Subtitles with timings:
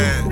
[0.00, 0.29] podcast.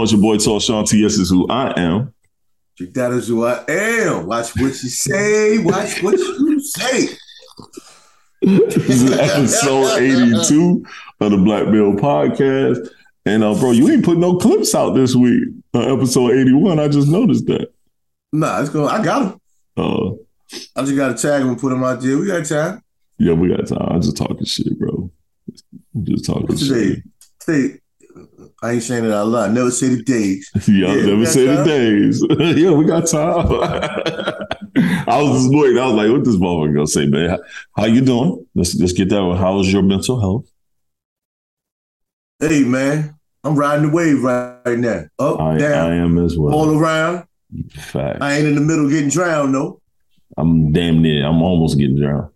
[0.00, 0.02] On?
[0.02, 0.34] What's going on?
[0.36, 2.14] It's your boy Sean TS is who I am.
[2.94, 4.26] That is who I am.
[4.26, 5.58] Watch what you say.
[5.58, 7.08] Watch what you say.
[8.40, 10.86] This is episode 82
[11.20, 12.88] of the Black Male Podcast.
[13.26, 15.44] And uh, bro, you ain't put no clips out this week.
[15.74, 16.78] Episode 81.
[16.80, 17.70] I just noticed that.
[18.32, 18.88] Nah, it's going.
[18.88, 19.40] I got him.
[19.76, 20.10] Uh,
[20.74, 22.16] I just got to tag him and put him out there.
[22.16, 22.82] We got time.
[23.18, 23.86] yeah, we got time.
[23.90, 25.10] I'm just talking shit, bro.
[25.94, 26.68] I'm just talking What's shit.
[26.70, 27.02] today?
[27.40, 27.80] Today.
[28.62, 29.52] I ain't saying it out loud.
[29.54, 30.50] Never say the days.
[30.68, 32.24] Yeah, Yeah, never say the days.
[32.58, 33.46] yeah, we got time.
[35.08, 35.78] I was just waiting.
[35.78, 37.30] I was like, what this motherfucker gonna say, man?
[37.30, 37.38] How,
[37.76, 38.46] how you doing?
[38.54, 39.36] Let's let's get that one.
[39.36, 40.50] How's your mental health?
[42.38, 45.04] Hey man, I'm riding the wave right, now.
[45.18, 46.54] Up, I, down, I am as well.
[46.54, 47.24] all around.
[47.72, 48.22] Fact.
[48.22, 49.80] I ain't in the middle getting drowned though.
[50.36, 51.26] I'm damn near.
[51.26, 52.30] I'm almost getting drowned.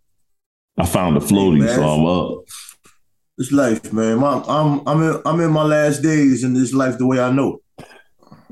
[0.77, 1.75] I found a floaty, man.
[1.75, 2.45] so I'm up.
[3.37, 4.23] It's life, man.
[4.23, 7.33] I'm I'm I'm in, I'm in my last days in this life the way I
[7.33, 7.61] know.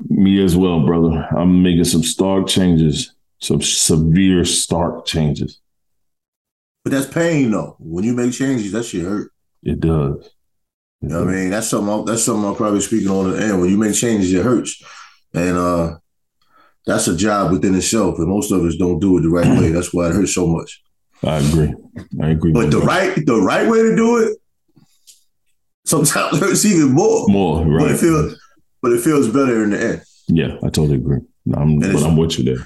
[0.09, 1.25] Me as well, brother.
[1.37, 5.61] I'm making some stark changes, some severe stark changes.
[6.83, 7.77] But that's pain though.
[7.79, 9.31] When you make changes, that shit hurt.
[9.63, 10.29] It does.
[10.99, 11.49] You know what I mean?
[11.49, 11.89] That's something.
[11.89, 13.61] I'll, that's something I'm probably speaking on the end.
[13.61, 14.83] When you make changes, it hurts,
[15.33, 15.97] and uh,
[16.85, 18.19] that's a job within itself.
[18.19, 19.69] And most of us don't do it the right way.
[19.69, 20.81] That's why it hurts so much.
[21.23, 21.73] I agree.
[22.21, 22.51] I agree.
[22.51, 24.37] But the right, the right way to do it,
[25.93, 27.27] sometimes hurts even more.
[27.27, 27.83] more right?
[27.85, 28.35] But it feels,
[28.81, 31.19] but it feels better in the end, Yeah, I totally agree.
[31.53, 32.65] I'm, but I'm with you there.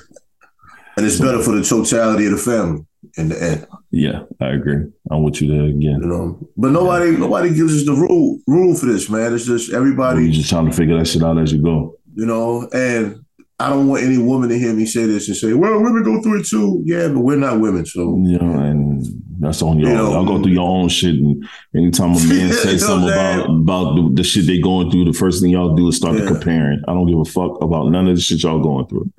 [0.98, 2.86] and it's better for the totality of the family
[3.18, 3.68] in the end.
[3.92, 4.86] Yeah, I agree.
[5.12, 6.00] I'm with you there again.
[6.02, 6.40] You know.
[6.56, 9.34] But nobody, nobody gives us the rule rule for this, man.
[9.34, 10.24] It's just everybody.
[10.26, 11.96] You're just trying to figure that shit out as you go.
[12.16, 13.24] you know, and
[13.60, 16.22] I don't want any woman to hear me say this and say, well, women go
[16.22, 16.82] through it too.
[16.86, 17.86] Yeah, but we're not women.
[17.88, 19.04] So, You know, and
[19.40, 20.04] that's on your You own.
[20.04, 21.16] know, Y'all go through your own shit.
[21.16, 21.44] And
[21.76, 25.42] anytime a man says something about about the, the shit they going through, the first
[25.42, 26.28] thing y'all do is start Yeah.
[26.28, 26.82] comparing.
[26.88, 29.12] I don't give a fuck about none of the shit y'all going through.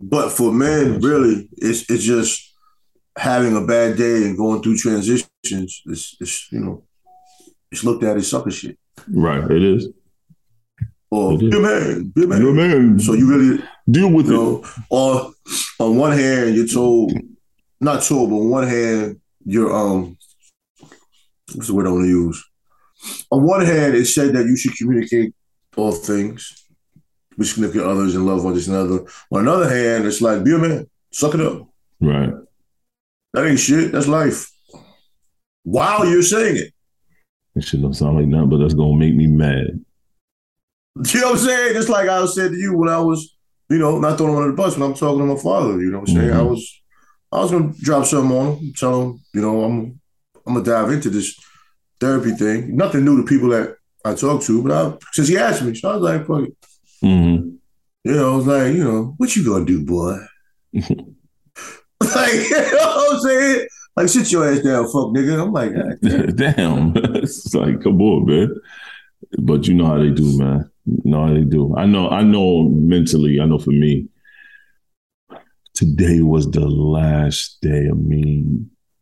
[0.00, 2.54] but for men, really, it's it's just
[3.16, 5.28] having a bad day and going through transitions.
[5.44, 6.84] It's, it's you know,
[7.72, 8.78] it's looked at as sucker shit.
[9.08, 9.88] Right, it is.
[11.10, 12.42] Or, It a man, be a man.
[12.42, 12.98] A man.
[13.00, 14.36] So you really, deal with you it.
[14.36, 15.32] know, or
[15.80, 17.12] on one hand, you're told,
[17.80, 20.18] not told, but on one hand, you're, um,
[21.54, 22.44] what's the word I want to use?
[23.30, 25.34] On one hand, it said that you should communicate
[25.76, 26.66] all things
[27.38, 29.06] with significant others and love one and other.
[29.30, 31.68] On another hand, it's like, be a man, suck it up.
[32.00, 32.32] Right.
[33.32, 33.92] That ain't shit.
[33.92, 34.50] That's life.
[35.62, 36.72] While you're saying it.
[37.54, 39.84] It shit don't sound like nothing, but that's gonna make me mad.
[41.14, 41.74] You know what I'm saying?
[41.74, 43.36] Just like I said to you when I was,
[43.70, 45.80] you know, not throwing him under the bus when I'm talking to my father.
[45.80, 46.30] You know what I'm saying?
[46.32, 46.50] I Mhm.
[46.50, 46.80] was,
[47.32, 50.00] I was gonna drop something on him, tell him, you know, I'm,
[50.46, 51.38] I'm gonna dive into this
[52.00, 52.76] therapy thing.
[52.76, 55.90] Nothing new to people that I talk to, but I, since he asked me, so
[55.90, 56.56] I was like, fuck it.
[57.02, 57.50] hmm
[58.04, 60.16] You know, I was like, you know, what you gonna do, boy?
[60.72, 63.66] like, you know what I'm saying?
[63.96, 65.42] Like, sit your ass down, fuck nigga.
[65.42, 65.98] I'm like, "God
[66.36, 66.92] damn." Damn.
[67.16, 68.54] it's like, come on, man.
[69.38, 70.70] But you know how they do, man.
[70.86, 71.74] You know how they do.
[71.76, 74.08] I know, I know mentally, I know for me,
[75.74, 78.44] today was the last day of me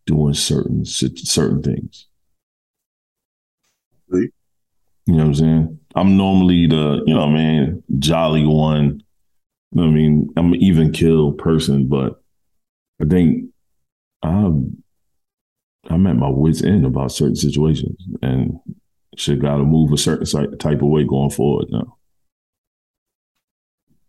[0.07, 2.07] doing certain certain things.
[5.07, 5.79] You know what I'm saying?
[5.95, 9.03] I'm normally the, you know, man, jolly one.
[9.73, 12.23] You know what I mean, I'm an even kill person, but
[13.01, 13.51] I think
[14.23, 14.83] I'm
[15.89, 18.59] I'm at my wits end about certain situations, and
[19.17, 21.97] shit got to move a certain type of way going forward now.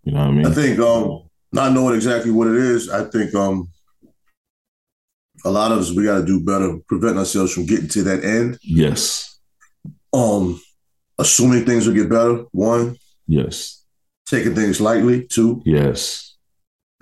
[0.04, 0.46] You know what I mean?
[0.46, 3.70] I think um not knowing exactly what it is, I think um
[5.46, 8.58] a lot of us we gotta do better, prevent ourselves from getting to that end.
[8.62, 9.40] yes,
[10.14, 10.60] Um
[11.20, 13.84] assuming things will get better, one, yes,
[14.28, 16.36] taking things lightly, two, yes.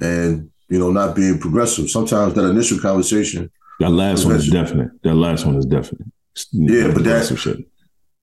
[0.02, 1.90] and you know, not being progressive.
[1.92, 4.90] Sometimes that initial conversation, That last one is definite.
[5.04, 6.08] That last one is definite.
[6.52, 7.58] Yeah, but that- shit.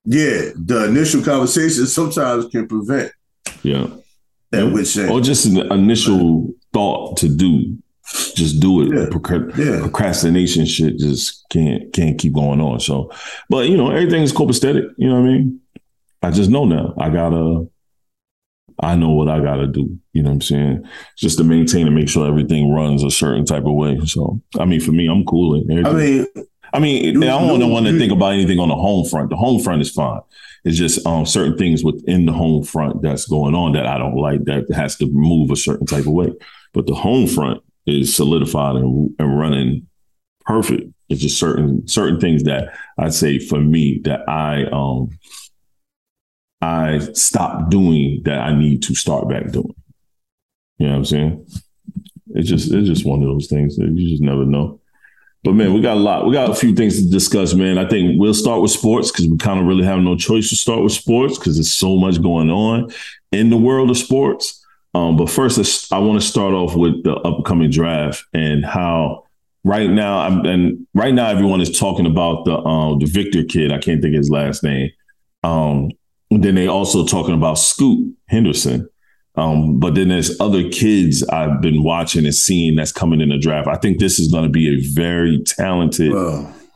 [0.04, 3.12] Yeah, the initial conversation sometimes can prevent
[3.62, 3.86] Yeah.
[4.50, 4.72] that Yeah.
[4.72, 4.98] which.
[4.98, 7.76] Or just an initial thought to do.
[8.34, 8.88] Just do it.
[8.92, 9.38] Yeah.
[9.56, 9.80] Yeah.
[9.80, 12.80] Procrastination shit just can't can't keep going on.
[12.80, 13.10] So,
[13.48, 14.84] but you know, everything's copacetic.
[14.98, 15.60] You know what I mean?
[16.22, 16.94] I just know now.
[16.98, 17.68] I gotta.
[18.80, 19.96] I know what I gotta do.
[20.12, 20.84] You know what I'm saying?
[21.16, 23.98] Just to maintain and make sure everything runs a certain type of way.
[24.06, 25.62] So, I mean, for me, I'm cool.
[25.84, 26.26] I mean,
[26.72, 29.30] I mean, I don't you- want to think about anything on the home front.
[29.30, 30.20] The home front is fine.
[30.64, 34.16] It's just um, certain things within the home front that's going on that I don't
[34.16, 36.32] like that has to move a certain type of way.
[36.72, 39.88] But the home front is solidified and, and running
[40.46, 40.92] perfect.
[41.08, 45.10] It's just certain certain things that I'd say for me that I um
[46.60, 49.74] I stopped doing that I need to start back doing.
[50.78, 51.46] You know what I'm saying?
[52.34, 54.80] It's just it's just one of those things that you just never know.
[55.44, 56.24] But man, we got a lot.
[56.24, 57.76] We got a few things to discuss, man.
[57.76, 60.56] I think we'll start with sports because we kind of really have no choice to
[60.56, 62.92] start with sports because there's so much going on
[63.32, 64.64] in the world of sports.
[64.94, 69.24] Um, but first, I want to start off with the upcoming draft and how
[69.64, 73.72] right now, I'm, and right now everyone is talking about the um, the Victor kid.
[73.72, 74.90] I can't think his last name.
[75.42, 75.90] Um,
[76.30, 78.88] then they also talking about Scoot Henderson.
[79.34, 83.38] Um, but then there's other kids I've been watching and seeing that's coming in the
[83.38, 83.68] draft.
[83.68, 86.12] I think this is going to be a very talented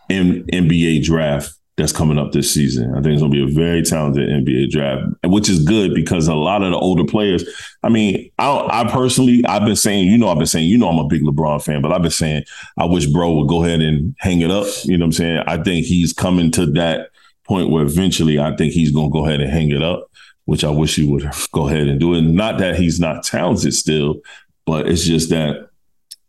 [0.08, 2.92] M- NBA draft that's coming up this season.
[2.92, 6.26] I think it's going to be a very talented NBA draft, which is good because
[6.26, 7.44] a lot of the older players.
[7.82, 10.88] I mean, I, I personally, I've been saying, you know, I've been saying, you know,
[10.88, 12.44] I'm a big LeBron fan, but I've been saying,
[12.78, 14.66] I wish bro would go ahead and hang it up.
[14.84, 15.42] You know what I'm saying?
[15.46, 17.10] I think he's coming to that
[17.44, 20.10] point where eventually I think he's going to go ahead and hang it up,
[20.46, 22.22] which I wish he would go ahead and do it.
[22.22, 24.16] Not that he's not talented still,
[24.64, 25.68] but it's just that,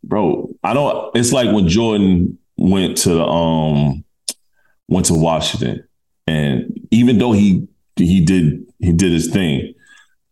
[0.04, 4.04] bro, I don't, it's like when Jordan went to, um,
[4.88, 5.86] went to Washington,
[6.26, 7.66] and even though he
[7.96, 9.74] he did he did his thing,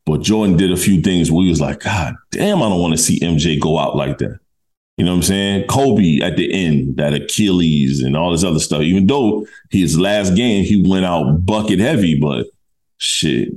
[0.04, 2.92] but Jordan did a few things where he was like, God damn, I don't want
[2.92, 4.38] to see MJ go out like that.
[4.96, 5.66] You know what I'm saying?
[5.66, 8.82] Kobe at the end, that Achilles and all this other stuff.
[8.82, 12.46] Even though his last game he went out bucket heavy, but
[12.98, 13.48] shit,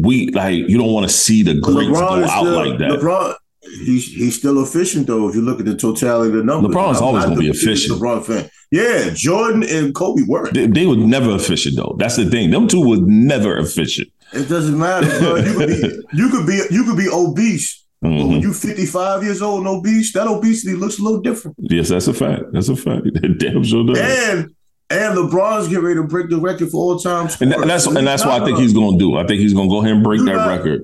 [0.00, 2.90] we like you don't want to see the greats go is out still, like that.
[2.90, 5.28] LeBron, he's he's still efficient though.
[5.28, 8.00] If you look at the totality of the numbers, LeBron's I'm always gonna be efficient.
[8.00, 8.50] LeBron fan.
[8.70, 10.50] Yeah, Jordan and Kobe were.
[10.52, 11.96] They, they were never efficient though.
[11.98, 12.50] That's the thing.
[12.50, 14.08] Them two was never efficient.
[14.34, 15.36] It doesn't matter, bro.
[15.36, 18.28] You could be you could be you could be obese, but Mhm.
[18.28, 21.56] when you 55 years old and obese, that obesity looks a little different.
[21.60, 22.42] Yes, that's a fact.
[22.52, 23.06] That's a fact.
[23.38, 23.98] Damn sure does.
[23.98, 24.54] And
[24.90, 27.28] and LeBron's getting ready to break the record for all time.
[27.40, 29.16] And, tha- that's and that's what I think he's going to do.
[29.16, 30.82] I think he's going to go ahead and break that not- record.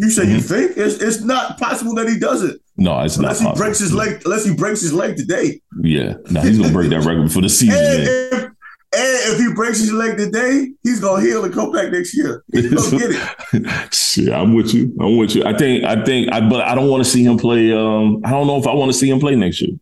[0.00, 3.24] You say you think it's it's not possible that he does it No, it's not
[3.24, 3.64] unless he possible.
[3.64, 4.22] breaks his leg.
[4.24, 5.60] Unless he breaks his leg today.
[5.82, 7.76] Yeah, no, he's going to break that record for the season.
[7.82, 8.52] And if, and
[8.92, 12.44] if he breaks his leg today, he's gonna heal and come back next year.
[12.52, 13.10] He's gonna get
[13.54, 13.92] it.
[13.94, 14.96] Shit, I'm with you.
[15.00, 15.44] I'm with you.
[15.44, 15.82] I think.
[15.82, 16.32] I think.
[16.32, 17.72] I, but I don't want to see him play.
[17.72, 19.72] Um, I don't know if I want to see him play next year.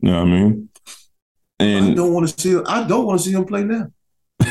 [0.00, 0.68] You know what I mean?
[1.60, 2.60] I don't want to see.
[2.66, 3.86] I don't want to see him play now.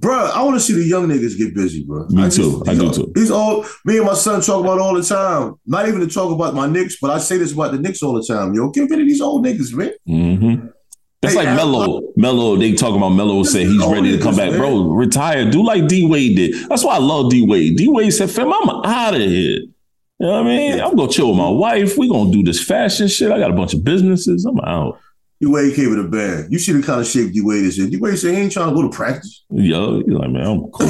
[0.00, 2.06] Bruh, I want to see the young niggas get busy, bro.
[2.08, 2.62] Me too.
[2.66, 3.12] I do too.
[3.14, 5.54] These all me and my son talk about all the time.
[5.66, 8.12] Not even to talk about my Knicks, but I say this about the Knicks all
[8.12, 8.52] the time.
[8.54, 9.92] Yo, get rid of these old niggas, man.
[10.06, 10.66] hmm
[11.22, 12.00] That's Hey, like I- Melo.
[12.16, 14.50] Melo, they talking about Melo said he's ready to come back.
[14.52, 15.48] Bro, retire.
[15.48, 16.68] Do like D Wade did.
[16.68, 17.76] That's why I love D Wade.
[17.76, 19.60] D Wade said, fam, I'm out of here.
[19.60, 20.80] You know what I mean?
[20.80, 21.96] I'm gonna chill with my wife.
[21.96, 23.30] We gonna do this fashion shit.
[23.30, 24.44] I got a bunch of businesses.
[24.44, 24.98] I'm out.
[25.44, 26.50] D Wade came with a band.
[26.52, 27.90] You see the kind of shape D Wade is in.
[27.90, 29.44] D Wade said he ain't trying to go to practice.
[29.50, 30.86] Yo, he's like, man, I'm cool.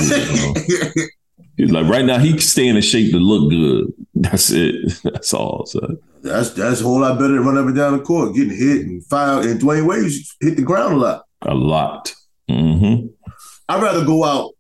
[1.57, 3.93] He's like, right now he can stay in a shape to look good.
[4.15, 4.93] That's it.
[5.05, 5.67] That's all.
[5.67, 5.81] So
[6.23, 8.87] that's that's a whole lot better than running up and down the court, getting hit
[8.87, 9.41] and foul.
[9.47, 11.25] And Dwyane Wade hit the ground a lot.
[11.43, 12.13] a lot.
[12.49, 13.07] hmm
[13.69, 14.53] I'd rather go out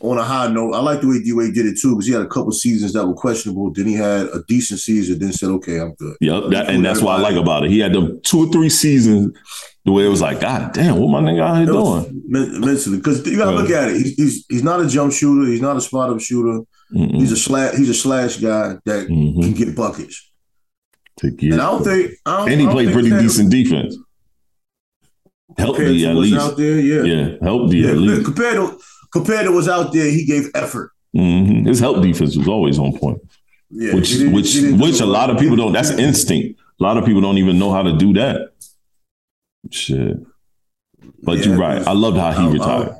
[0.00, 0.72] on a high note.
[0.74, 2.92] I like the way D Wade did it too, because he had a couple seasons
[2.92, 3.72] that were questionable.
[3.72, 6.44] Then he had a decent season, then said, "Okay, I'm good." Yep.
[6.50, 7.70] That, and that's what I like about it.
[7.70, 9.36] He had them two or three seasons
[9.84, 12.22] the way it was like, God damn, what my nigga out here doing?
[12.26, 13.60] men- mentally, because you gotta Right.
[13.62, 13.96] look at it.
[13.98, 15.48] He's, he's he's not a jump shooter.
[15.50, 16.60] He's not a spot up shooter.
[16.94, 17.14] Mm-mm.
[17.16, 17.74] He's a slash.
[17.76, 19.42] He's a slash guy that Mhm.
[19.42, 20.30] can get buckets.
[21.20, 22.10] To get- And I don't think.
[22.26, 23.96] I don't, and he played pretty decent defense.
[25.58, 26.36] Help me at least.
[26.36, 26.78] out there.
[26.80, 28.24] Yeah, Yeah, help me Yeah, at least.
[28.24, 28.78] Compared to
[29.12, 30.92] compared to what's out there, he gave effort.
[31.14, 33.18] hmm His help defense was always on point.
[33.70, 35.72] Yeah, which which which a lot of people don't.
[35.72, 36.60] That's instinct.
[36.80, 38.50] A lot of people don't even know how to do that.
[39.70, 40.18] Shit.
[41.22, 41.86] But Yeah, you're right.
[41.86, 42.94] I loved how he I'm- retired.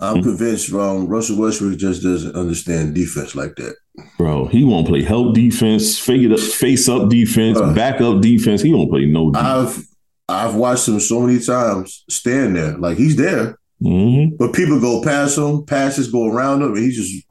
[0.00, 0.22] I'm Mhm.
[0.24, 3.76] convinced um, Russell Westbrook just doesn't understand defense like that.
[4.18, 7.72] Bro, he won't play help defense, figure up, face up defense, Uh.
[7.72, 8.62] back up defense.
[8.62, 9.46] He won't play no defense.
[9.48, 9.86] I've
[10.28, 15.02] I've watched him so many times stand there, like he's there, hmm But people go
[15.02, 17.24] past him, passes go around him, and he just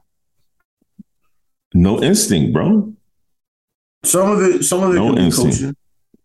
[1.74, 2.92] No instinct, bro.
[4.04, 5.56] some of it, some of it No could be instinct.
[5.56, 5.76] coaching.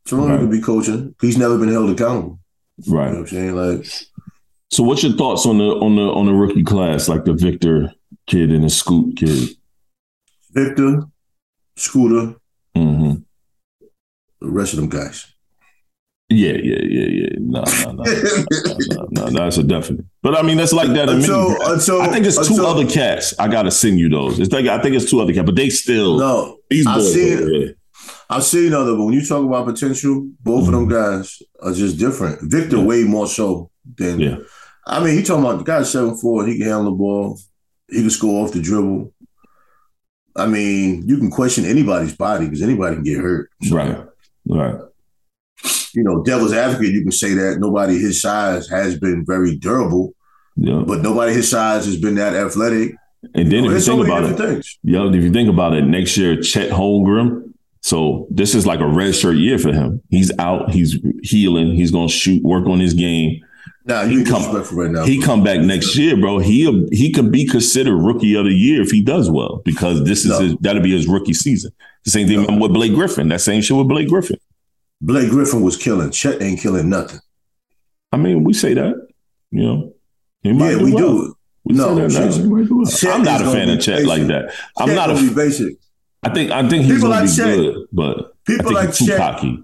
[0.05, 0.35] Some of Right.
[0.35, 1.15] it could be coaching.
[1.21, 2.39] He's never been held accountable.
[2.77, 3.09] You know Right.
[3.11, 3.55] what I'm saying?
[3.55, 3.85] Like
[4.69, 7.93] So, what's your thoughts on the on the on the rookie class, like the Victor
[8.27, 9.49] kid and the Scoot kid?
[10.51, 11.03] Victor,
[11.77, 12.35] Scooter,
[12.75, 13.15] hmm
[14.39, 15.25] the rest of them guys.
[16.29, 17.29] Yeah, yeah, yeah, yeah.
[17.39, 20.05] No, no, no, no, no, no, that's a definite.
[20.21, 21.07] But I mean, that's like that.
[21.07, 23.33] Until- many until- I think it's two until- other cats.
[23.39, 24.39] I gotta send you those.
[24.39, 27.13] It's like I think it's two other cats, but they still no, these I've boys.
[27.13, 27.75] seen-.
[28.29, 31.97] I've seen other, but when you talk about potential, both of them guys are just
[31.97, 32.39] different.
[32.41, 32.79] Victor Mm-hmm.
[32.81, 32.85] Yeah.
[32.85, 34.37] way more so than Yeah.
[34.85, 37.39] I mean, he talking about the guy's seven four, he can handle the ball,
[37.89, 39.13] he can score off the dribble.
[40.35, 43.49] I mean, you can question anybody's body because anybody can get hurt.
[43.63, 43.97] So, Right,
[44.47, 44.75] right.
[45.97, 50.13] You know, devil's advocate, you can say that nobody his size has been very durable,
[50.55, 50.83] Yeah.
[50.85, 52.93] but nobody his size has been that athletic.
[53.33, 54.77] And then if you think about it, things.
[54.83, 57.51] Yo, if you think about it, next year Chet Holmgren.
[57.81, 60.01] So this is like a red shirt year for him.
[60.11, 60.69] He's out.
[60.71, 61.73] He's healing.
[61.73, 63.41] He's gonna shoot, work on his game.
[63.87, 65.03] Nah, He you come- right now.
[65.05, 66.37] He come back next year, bro.
[66.37, 70.25] He he could be considered rookie of the year if he does well because this
[70.25, 70.39] is No.
[70.41, 71.71] his, that'll be his rookie season.
[72.05, 72.57] The same thing No.
[72.57, 73.29] with Blake Griffin.
[73.29, 74.37] That same shit with Blake Griffin.
[75.01, 76.11] Blake Griffin was killing.
[76.11, 77.19] Chet ain't killing nothing.
[78.11, 78.95] I mean, we say that,
[79.51, 79.93] you know.
[80.43, 80.97] Yeah, we well.
[81.23, 81.35] do.
[81.65, 82.31] We No, say that now.
[82.31, 82.85] Chet- do well.
[82.85, 84.07] Chet I'm not a fan of Chet basic.
[84.07, 84.53] like that.
[84.77, 85.31] I'm Chet not a.
[85.35, 85.75] basic.
[86.23, 88.97] I think I think he's People gonna like be Chet- good, but People like he's
[88.99, 89.17] too Chet.
[89.17, 89.63] cocky.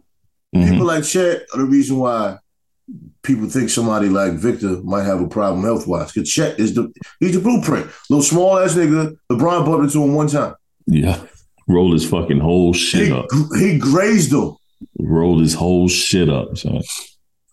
[0.56, 0.70] Mhm.
[0.70, 2.38] People like Chet are the reason why
[3.24, 6.12] people think somebody like Victor might have a problem health wise.
[6.12, 7.88] Because Chet is the he's the blueprint.
[8.10, 9.16] Little small ass nigga.
[9.32, 10.54] LeBron bumped into him one time.
[10.86, 11.20] Yeah.
[11.68, 13.26] Rolled his fucking whole shit He, up.
[13.58, 14.52] he grazed him.
[15.00, 16.82] Rolled his whole shit up, son.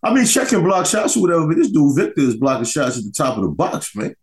[0.03, 2.97] I mean, Chet can block shots or whatever, but this dude Victor is blocking shots
[2.99, 4.15] at the top of the box, man.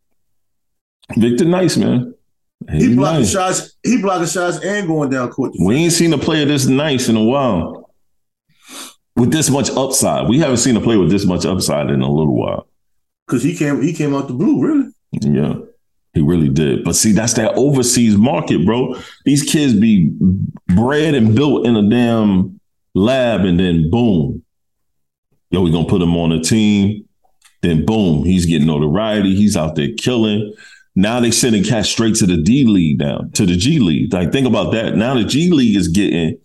[1.16, 2.14] Victor Nice, man.
[2.72, 3.32] He He blocking nice.
[3.32, 3.78] shots.
[3.84, 5.54] He blocking shots and going down court.
[5.64, 7.92] We ain't seen a player this nice in a while.
[9.16, 10.28] With this much upside.
[10.28, 12.68] We haven't seen a player with this much upside in a little while.
[13.26, 14.90] Because he came he came out the blue, really.
[15.12, 15.56] Yeah.
[16.14, 16.84] He really did.
[16.84, 18.96] But see, that's that overseas market, bro.
[19.26, 20.12] These kids be
[20.68, 22.57] bred and built in a damn
[22.98, 24.44] lab, and then boom.
[25.50, 27.06] Yo, we gonna put him on a team.
[27.62, 29.36] Then boom, he's getting notoriety.
[29.36, 30.54] He's out there killing.
[30.96, 34.13] Now they sending cats straight to the D League now, to the G League.
[34.13, 34.96] Like, think about that.
[34.96, 36.38] Now the G League is getting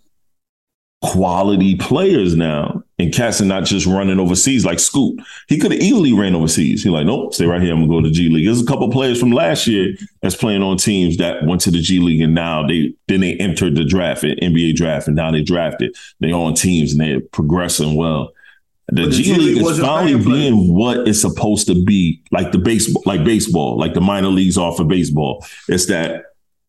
[1.02, 2.82] quality players now.
[2.98, 5.20] And cats are not just running overseas like Scoot.
[5.48, 6.84] He could have easily ran overseas.
[6.84, 7.72] He's like, nope, stay right here.
[7.72, 8.46] I'm gonna go to the G League.
[8.46, 11.80] There's a couple players from last year that's playing on teams that went to the
[11.80, 15.42] G League and now they then they entered the draft, NBA draft, and now they
[15.42, 15.96] drafted.
[16.20, 18.32] They on teams and they're progressing well.
[18.88, 22.52] The, the G, G League League is finally being what it's supposed to be, like
[22.52, 25.44] the baseball, like baseball, like the minor leagues are for baseball.
[25.66, 26.26] It's that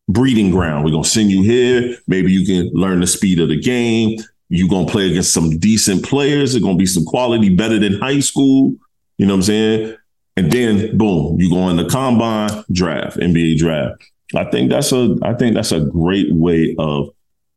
[0.08, 0.84] breeding ground.
[0.84, 1.96] We're gonna send you here.
[2.06, 4.18] Maybe you can learn the speed of the game.
[4.48, 6.52] You're gonna play against some decent players.
[6.52, 8.74] There's gonna be some quality better than high school.
[9.18, 9.96] You know what I'm saying?
[10.36, 14.04] And then boom, you go in the combine draft, NBA draft.
[14.34, 17.10] I think that's a I think that's a great way of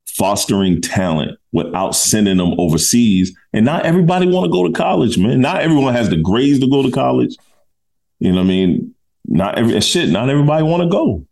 [0.05, 3.35] fostering talent without sending them overseas.
[3.53, 5.41] And not everybody want to go to college, man.
[5.41, 7.35] Not everyone has the grades to go to college.
[8.19, 8.95] You know what I mean?
[9.25, 11.26] Not every shit, not everybody want to go.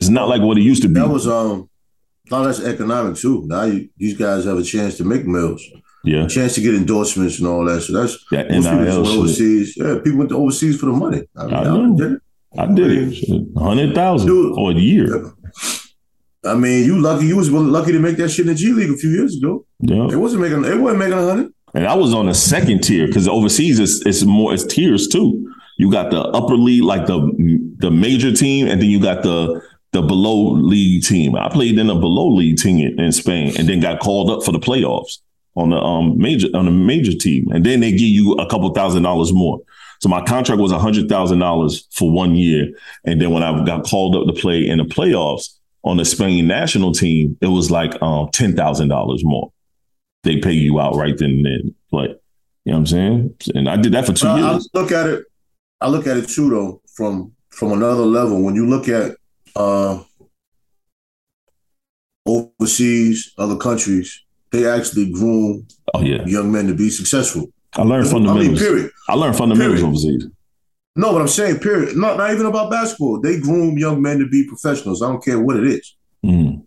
[0.00, 0.94] It's not like what it used to be.
[0.94, 1.68] That was um
[2.30, 3.44] no, that's economic too.
[3.46, 5.62] Now you, these guys have a chance to make mills,
[6.04, 6.24] yeah.
[6.24, 7.82] a chance to get endorsements and all that.
[7.82, 9.18] So that's That most people just NIL shit.
[9.18, 9.76] overseas.
[9.76, 11.26] Yeah, people went to overseas for the money.
[11.36, 12.20] I mean, I I did it.
[12.58, 13.58] I did it.
[13.58, 15.32] Hundred thousand for a year.
[16.44, 17.26] I mean, you lucky.
[17.26, 19.66] You was lucky to make that shit in the G League a few years ago.
[19.80, 20.08] Yeah.
[20.10, 20.64] It wasn't making.
[20.64, 21.52] It wasn't making a hundred.
[21.74, 25.52] And I was on the second tier because overseas is it's more it's tiers too.
[25.76, 27.18] You got the upper league, like the
[27.78, 31.34] the major team, and then you got the the below league team.
[31.34, 34.42] I played in a below league team in, in Spain, and then got called up
[34.44, 35.18] for the playoffs
[35.56, 38.72] on the um major on the major team, and then they give you a couple
[38.72, 39.60] thousand dollars more.
[40.00, 42.68] So my contract was a hundred thousand dollars for one year,
[43.04, 46.46] and then when I got called up to play in the playoffs on the Spain
[46.46, 49.52] national team, it was like um ten thousand dollars more
[50.22, 51.74] they pay you out right then and then.
[51.92, 52.10] Like,
[52.64, 53.34] you know what I'm saying?
[53.54, 54.68] And I did that for two But I, I years.
[54.74, 55.24] look at it.
[55.80, 58.42] I look at it too, though, from from another level.
[58.42, 59.16] When you look at
[59.56, 60.02] uh,
[62.26, 67.52] overseas, other countries, they actually groom Oh yeah, young men to be successful.
[67.74, 68.58] I learned I mean, fundamentals.
[68.60, 68.90] period.
[69.08, 69.88] I learned fundamentals Period.
[69.88, 70.26] overseas.
[70.96, 71.96] No, but I'm saying, period.
[71.96, 73.20] Not not even about basketball.
[73.20, 75.02] They groom young men to be professionals.
[75.02, 75.96] I don't care what it is.
[76.24, 76.64] Mm.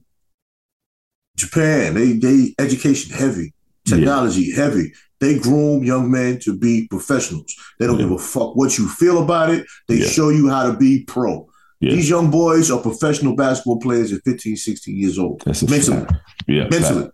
[1.38, 3.54] Japan, they they education heavy,
[3.86, 3.98] Yeah.
[3.98, 4.94] technology heavy.
[5.20, 7.54] They groom young men to be professionals.
[7.80, 8.06] They don't Yeah.
[8.06, 9.66] give a fuck what you feel about it.
[9.88, 10.08] They Yeah.
[10.08, 11.48] show you how to be pro.
[11.84, 11.96] Yeah.
[11.96, 15.42] These young boys are professional basketball players at 15, 16 years old.
[15.46, 15.98] That's mentally.
[16.06, 16.14] fact.
[16.48, 16.68] Yeah.
[16.70, 17.10] Mentally.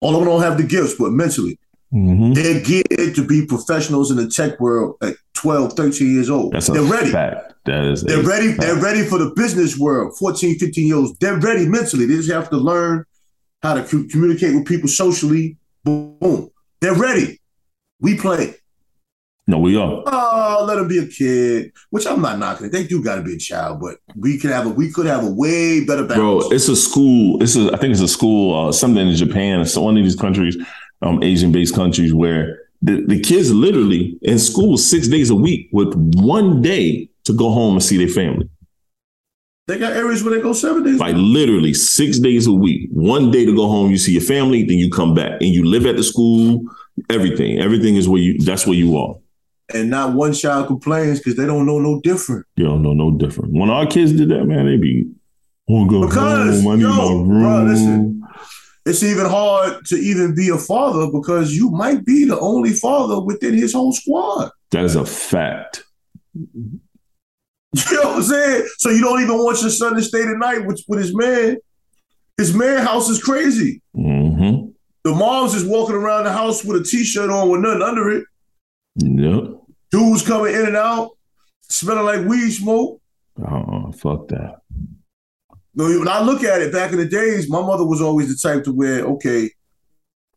[0.00, 1.58] All of them don't have the gifts, but mentally.
[1.92, 6.52] hmm They're geared to be professionals in the tech world at 12, 13 years old.
[6.52, 7.10] That's They're ready.
[7.12, 7.54] fact.
[7.66, 8.02] That is.
[8.02, 8.48] They're ready.
[8.48, 8.60] fact.
[8.62, 10.16] They're ready for the business world.
[10.18, 11.16] 14, 15 year olds.
[11.20, 12.06] They're ready mentally.
[12.06, 13.04] They just have to learn
[13.62, 15.56] how to co- communicate with people socially.
[15.84, 16.48] Boom.
[16.80, 17.38] They're ready.
[18.00, 18.54] We play.
[19.50, 20.04] No, we are.
[20.06, 21.72] Oh, let them be a kid.
[21.90, 22.72] Which I'm not knocking it.
[22.72, 25.24] They do got to be a child, but we could have a we could have
[25.24, 26.46] a way better balance.
[26.46, 27.42] Bro, it's a school.
[27.42, 27.72] It's a.
[27.72, 28.68] I think it's a school.
[28.68, 29.60] Uh, something in Japan.
[29.60, 30.56] It's one of these countries,
[31.02, 35.92] um, Asian-based countries, where the, the kids literally in school six days a week with
[36.14, 38.48] one day to go home and see their family.
[39.66, 41.00] they got areas where they go seven days.
[41.00, 42.88] Like literally six days a week.
[42.92, 45.64] One day to go home, you see your family, then you come back and you
[45.64, 46.62] live at the school.
[47.08, 48.38] Everything, everything is where you.
[48.38, 49.16] That's where you are.
[49.74, 52.46] And not one child complains because they don't know no different.
[52.56, 53.52] You don't know no different.
[53.52, 55.06] When our kids did that, man, they be.
[55.68, 56.72] Want to go Because, home?
[56.72, 56.90] I need yo,
[57.24, 57.68] my bro, room.
[57.68, 58.22] listen.
[58.86, 63.20] It's even hard to even be a father because you might be the only father
[63.20, 64.50] within his whole squad.
[64.72, 65.84] That is a fact.
[67.88, 68.68] You know what I'm saying?
[68.78, 71.56] So you don't even want your son to stay the night with, with his man.
[72.36, 73.80] His man house is crazy.
[73.94, 74.70] hmm
[75.04, 78.24] The moms is walking around the house with a t-shirt on with nothing under it.
[78.96, 79.59] Yep.
[79.90, 81.10] Dudes coming in and out,
[81.62, 83.00] smelling like weed smoke.
[83.44, 84.56] Oh, fuck that.
[85.74, 88.48] No, when I look at it back in the days, my mother was always the
[88.48, 89.50] type to where, okay,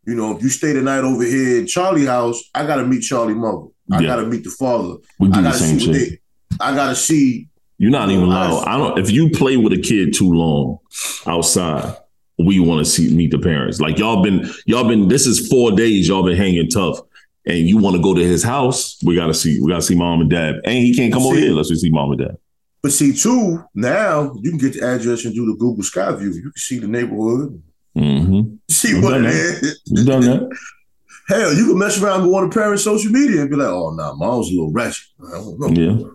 [0.05, 3.01] you know, if you stay the night over here in Charlie house, I gotta meet
[3.01, 3.67] Charlie mother.
[3.91, 4.07] I Yeah.
[4.07, 4.95] gotta meet the father.
[5.19, 5.93] We do I the gotta same see shit.
[5.93, 6.19] they
[6.59, 8.63] I gotta see You're not even allowed.
[8.65, 8.97] I don't.
[8.99, 10.77] If you play with a kid too long
[11.25, 11.95] outside,
[12.37, 13.81] we want to see meet the parents.
[13.81, 15.07] Like y'all been, y'all been.
[15.07, 16.07] This is four days.
[16.07, 16.99] Y'all been hanging tough,
[17.45, 18.97] and you want to go to his house.
[19.03, 19.59] We gotta see.
[19.61, 20.55] We gotta see mom and dad.
[20.65, 22.37] And he can't come over here unless we see mom and dad.
[22.81, 26.31] But see, too, now you can get the address and do the Google Sky View.
[26.33, 27.61] You can see the neighborhood,
[27.97, 28.55] Mm-hmm.
[28.69, 29.63] see what done it that.
[29.63, 29.81] is.
[29.85, 30.57] You done that?
[31.29, 33.67] Hell, you can mess around with one of the parents' social media and be like,
[33.69, 35.67] "Oh, nah, mom's a little ratchet." I don't know.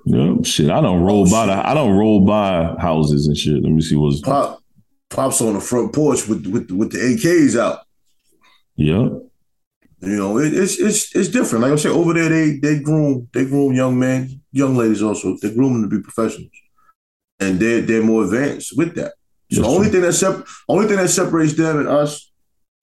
[0.05, 0.25] Yeah.
[0.35, 0.43] Yeah.
[0.43, 0.69] Shit.
[0.71, 1.47] I don't roll by.
[1.47, 3.63] The, I don't roll by houses and shit.
[3.63, 4.21] Let me see what's.
[4.21, 4.63] Pop,
[5.09, 7.87] pops on the front porch with with with the AKs out.
[8.77, 9.09] Yeah.
[10.01, 11.63] You know, it, it's it's it's different.
[11.63, 15.37] Like I said, over there they they groom they groom young men, young ladies also.
[15.43, 16.53] They groom them to be professionals,
[17.41, 19.15] and they're they're more advanced with that.
[19.51, 19.93] So the only true.
[19.93, 22.31] thing that sep- only thing that separates them and us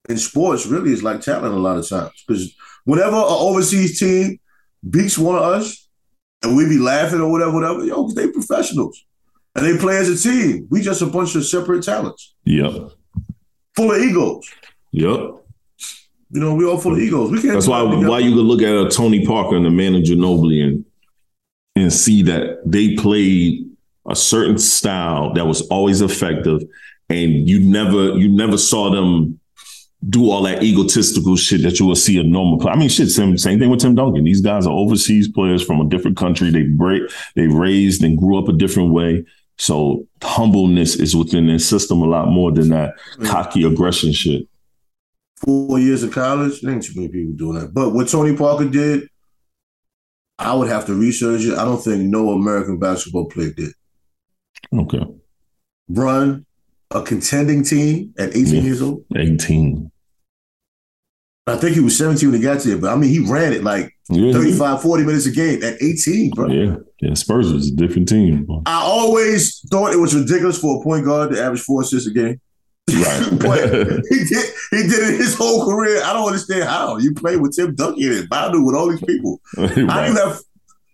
[0.10, 2.24] in sports really is like talent a lot of times.
[2.28, 4.40] Because whenever an overseas team
[4.88, 5.88] beats one of us,
[6.44, 9.04] and we be laughing or whatever, whatever, yo, they professionals
[9.56, 10.68] and they play as a team.
[10.70, 12.74] We just a bunch of separate talents, Yep.
[13.76, 14.46] full of egos.
[14.92, 15.45] Yep.
[16.32, 17.32] You know, we all full of egos.
[17.32, 17.54] We can't.
[17.54, 20.86] That's why why you could look at a Tony Parker and the Manu Ginobili and
[21.76, 23.70] and see that they played
[24.08, 26.62] a certain style that was always effective,
[27.10, 29.40] and you never you never saw them
[30.10, 32.74] do all that egotistical shit that you will see a normal player.
[32.74, 34.24] I mean, shit, same, same thing with Tim Duncan.
[34.24, 36.52] These guys are overseas players from a different country.
[36.52, 37.04] They break,
[37.36, 39.26] they raised and grew up a different way.
[39.58, 44.48] So humbleness is within their system a lot more than that cocky aggression shit.
[45.38, 46.62] Four years of college.
[46.62, 47.74] There ain't too many people doing that.
[47.74, 49.08] But what Tony Parker did,
[50.40, 51.58] I would have to research it.
[51.58, 53.72] I don't think no American basketball player did.
[54.74, 55.06] Okay,
[55.90, 56.46] Run
[56.92, 58.62] a contending team at 18 Yeah.
[58.62, 59.06] years old.
[59.16, 59.92] eighteen.
[61.48, 63.54] I think he was 17 when he got to there, but I mean, he ran
[63.54, 66.50] it like Yeah, 35, 40 minutes a game at 18, bro.
[66.50, 67.14] Yeah, yeah.
[67.14, 68.48] Spurs was a different team.
[68.66, 72.14] I always thought it was ridiculous for a point guard to average four assists a
[72.14, 72.42] game.
[72.94, 73.28] Right.
[73.40, 73.70] but
[74.10, 76.02] he did he did it his whole career.
[76.04, 76.98] I don't understand how.
[76.98, 79.42] You play with Tim Duncan and Badu with all these people.
[79.58, 80.08] I right.
[80.08, 80.40] do have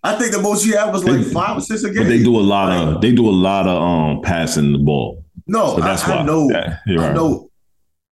[0.04, 2.04] I think the most he had was like five assists a game.
[2.04, 5.24] But they do a lot of they do a lot of um passing the ball.
[5.48, 6.22] no, So that's I, why.
[6.22, 7.16] I know Yeah, I right.
[7.16, 7.50] know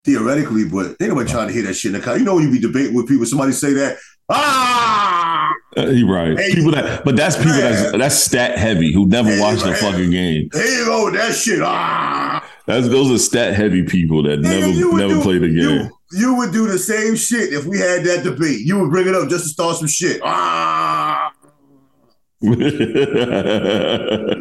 [0.06, 2.18] theoretically, but ain't nobody trying to hear that shit in the car.
[2.18, 3.98] You know when you be debating with people, somebody say that,
[4.30, 6.38] ah, Uh, right.
[6.38, 9.74] Hey, people that, but that's people that's that's stat heavy who never Hey, watched the
[9.76, 10.50] fucking game.
[10.54, 12.44] here you go, that shit, ah.
[12.68, 15.90] That's those are stat heavy people that Nigga, never never do- played the game.
[16.12, 18.62] You, you would do the same shit if we had that debate.
[18.62, 20.22] You would bring it up just to start some shit.
[20.24, 21.32] Ah.
[22.42, 22.56] You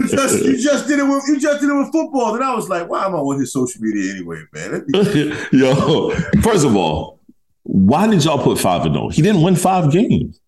[0.08, 2.32] just, you just did it with you just did it with football.
[2.32, 4.84] Then I was like, why am I on his social media anyway, man?
[5.52, 6.10] Yo,
[6.42, 7.20] first of all,
[7.62, 9.08] why did y'all put five and zero?
[9.08, 10.40] He didn't win five games.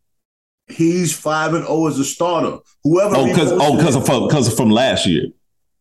[0.68, 2.58] He's five and zero as a starter.
[2.84, 5.26] Whoever Oh, because oh, because of because from last year.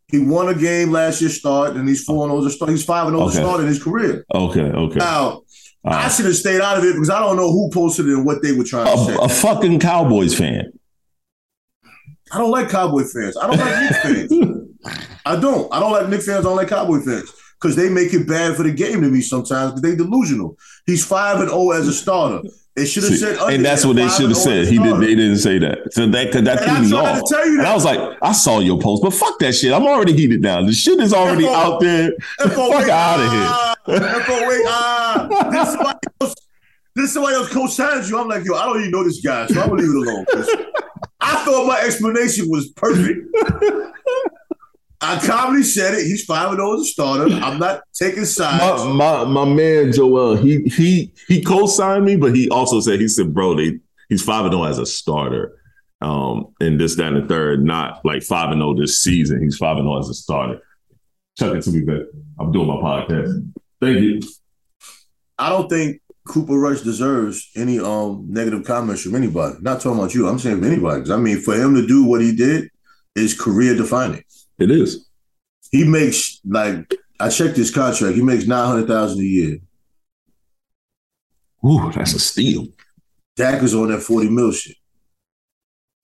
[0.08, 2.72] He won a game last year, start, and he's four and zero as a start.
[2.72, 3.46] He's five and zero as a Okay.
[3.48, 4.26] starter in his career.
[4.34, 5.00] Okay, okay.
[5.00, 5.41] Now,
[5.84, 8.26] I should have stayed out of it because I don't know who posted it and
[8.26, 9.13] what they were trying to say.
[9.13, 10.72] a, a fucking Cowboys fan.
[12.32, 13.38] I don't like Cowboy fans.
[13.38, 15.12] I don't like Knicks fans.
[15.26, 15.72] I don't.
[15.74, 16.39] I don't like Knicks fans.
[16.46, 19.22] I don't like Cowboy fans because they make it bad for the game to me
[19.22, 20.58] sometimes because they delusional.
[20.86, 22.48] He's five and zero as a starter.
[22.76, 24.68] They should have said, and that's what they should have said.
[24.68, 25.00] He did.
[25.00, 25.94] They didn't say that.
[25.94, 27.24] So that that And threw me off.
[27.24, 27.68] to tell you And.
[27.68, 29.72] I was like, I saw your post, but fuck that shit.
[29.72, 30.62] I'm already heated now.
[30.62, 31.56] The shit is already FOA.
[31.56, 32.12] out there.
[32.40, 33.98] Fuck out of here.
[34.20, 36.36] FOA, ah, this somebody else,
[36.96, 38.20] this somebody else co-signs you.
[38.20, 40.26] I'm like, yo, I don't even know this guy, so I'm gonna leave it alone.
[41.22, 43.26] I thought my explanation was perfect.
[45.01, 46.05] I calmly said it.
[46.05, 47.23] He's five and zero as a starter.
[47.34, 48.84] I'm not taking sides.
[48.86, 53.08] My, my my man Joel, he he he co-signed me, but he also said he
[53.08, 53.79] said, bro, they
[54.10, 55.60] he's five and zero as a starter.
[56.01, 59.41] Um, and this, that, and the third, not like five and zero this season.
[59.41, 60.62] He's five and zero as a starter.
[61.38, 62.08] Chuck it to me, man.
[62.39, 63.51] I'm doing my podcast.
[63.81, 64.21] Thank you.
[65.38, 69.58] I don't think Cooper Rush deserves any um negative comments from anybody.
[69.62, 70.27] Not talking about you.
[70.27, 71.12] I'm saying anybody.
[71.12, 72.69] I mean, for him to do what he did
[73.15, 74.23] is career defining.
[74.60, 75.08] It is.
[75.72, 78.15] He makes like I checked his contract.
[78.15, 79.58] He makes nine hundred thousand a year.
[81.65, 82.68] Ooh, that's a steal.
[83.36, 84.78] Dak is on that forty mil shit.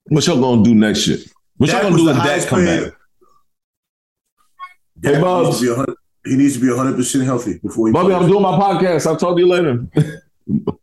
[0.04, 1.18] What y'all gonna do next year?
[1.56, 2.92] What y'all gonna do when Dak come back?
[4.98, 5.48] Dak Hey, Bubs.
[5.48, 7.92] needs to be 100 he needs to be hundred percent healthy before he.
[7.92, 8.22] Bobby, plays.
[8.22, 9.06] I'm doing my podcast.
[9.06, 9.86] I'll talk to you later.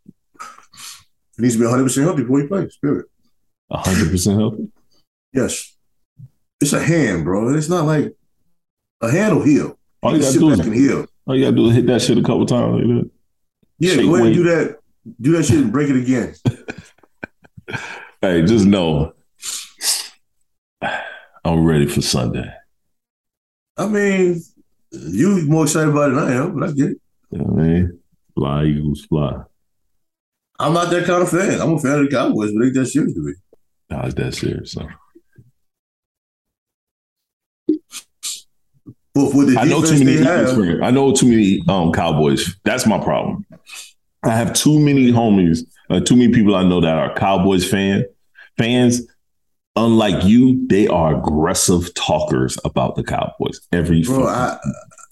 [1.38, 2.78] He needs to be hundred percent healthy before he plays.
[2.78, 3.06] Period.
[3.72, 4.68] hundred percent healthy.
[5.34, 5.74] Yes,
[6.62, 7.54] it's a hand, bro.
[7.56, 8.14] It's not like
[9.02, 9.78] a hand will heal.
[10.02, 11.06] All you gotta do is heal.
[11.28, 12.86] all you gotta do is hit that shit a couple times.
[12.86, 13.12] Like.
[13.80, 14.80] Yeah, Shake go ahead and do that.
[15.22, 16.36] Do that shit and break it again.
[18.22, 19.14] Hey, just know
[21.46, 22.54] I'm ready for Sunday.
[23.78, 24.42] I mean,
[24.92, 26.98] you more excited about it than I am, but I get it.
[27.32, 28.00] You know I mean?
[28.36, 29.44] Fly, Eagles, fly.
[30.60, 31.62] I'm not that kind of fan.
[31.62, 33.34] I'm a fan of the Cowboys, but ain't that serious to me.
[33.90, 34.74] Nah, it's that serious.
[34.74, 34.86] So.
[39.28, 40.82] But the I know too many have.
[40.82, 42.56] I know too many um, Cowboys.
[42.64, 43.46] That's my problem.
[44.24, 48.06] I have too many homies, uh, too many people I know that are Cowboys fan
[48.58, 49.02] fans.
[49.76, 54.04] Unlike you, they are aggressive talkers about the Cowboys every.
[54.04, 54.58] bro, I,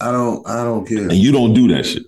[0.00, 1.04] I don't, I don't care.
[1.04, 2.04] and you don't do that shit.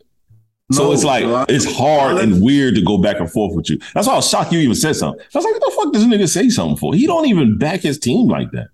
[0.72, 3.78] So it's like it's hard and weird to go back and forth with you.
[3.92, 5.20] That's why I was shocked you even said something.
[5.20, 6.94] I was like, what the fuck does this nigga say something for?
[6.94, 8.68] He don't even back his team like that.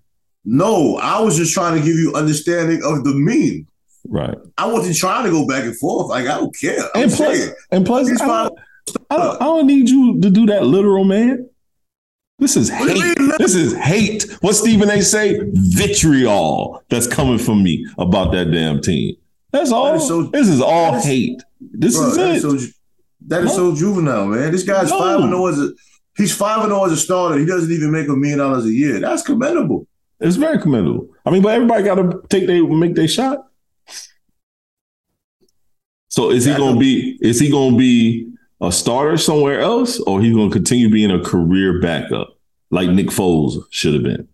[0.49, 3.67] No, I was just trying to give you understanding of the meme.
[4.07, 4.37] Right.
[4.57, 6.07] I wasn't trying to go back and forth.
[6.07, 6.79] Like I don't care.
[6.95, 8.59] I'm And plus, saying and plus, I don't,
[9.09, 11.49] I, don't, I don't need you to do that literal, man.
[12.39, 13.37] This is What do you hate.
[13.39, 14.23] This is hate.
[14.41, 15.01] What Stephen A.
[15.01, 15.37] say?
[15.53, 19.15] Vitriol that's coming from me about that damn team.
[19.51, 19.85] That's all.
[19.87, 21.41] That is so- this is all is- hate.
[21.59, 22.35] This bro, is that it.
[22.35, 22.71] is so
[23.27, 24.51] that is so juvenile, man.
[24.51, 24.99] This guy's No.
[24.99, 25.71] five and zero as a
[26.15, 27.37] he's five and zero as a starter.
[27.39, 28.99] He doesn't even make a million dollars a year.
[28.99, 29.87] That's commendable.
[30.19, 31.09] It's very commendable.
[31.25, 33.45] I mean, but everybody got to take they make their shot.
[36.09, 37.17] So is he Yeah, going to be?
[37.21, 41.11] Is he going to be a starter somewhere else, or he going to continue being
[41.11, 42.39] a career backup
[42.71, 44.27] like Nick Foles should have been?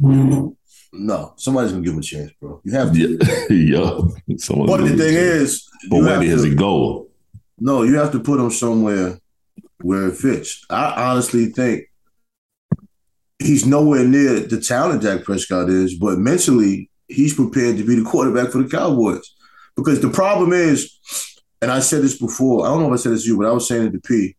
[0.00, 0.48] Mm-hmm.
[0.92, 2.60] No, somebody's gonna give him a chance, bro.
[2.64, 2.98] You have to.
[2.98, 3.16] Yeah,
[3.50, 4.00] yeah.
[4.66, 7.08] But the thing is, but you where have does to- he go?
[7.60, 9.20] No, you have to put him somewhere
[9.82, 10.64] where it fits.
[10.70, 11.89] I honestly think
[13.40, 18.08] he's nowhere near the talent Dak Prescott is, but mentally, he's prepared to be the
[18.08, 19.34] quarterback for the Cowboys.
[19.76, 20.94] Because the problem is,
[21.62, 23.46] and I said this before, I don't know if I said this to you, but
[23.46, 24.36] I was saying it to P.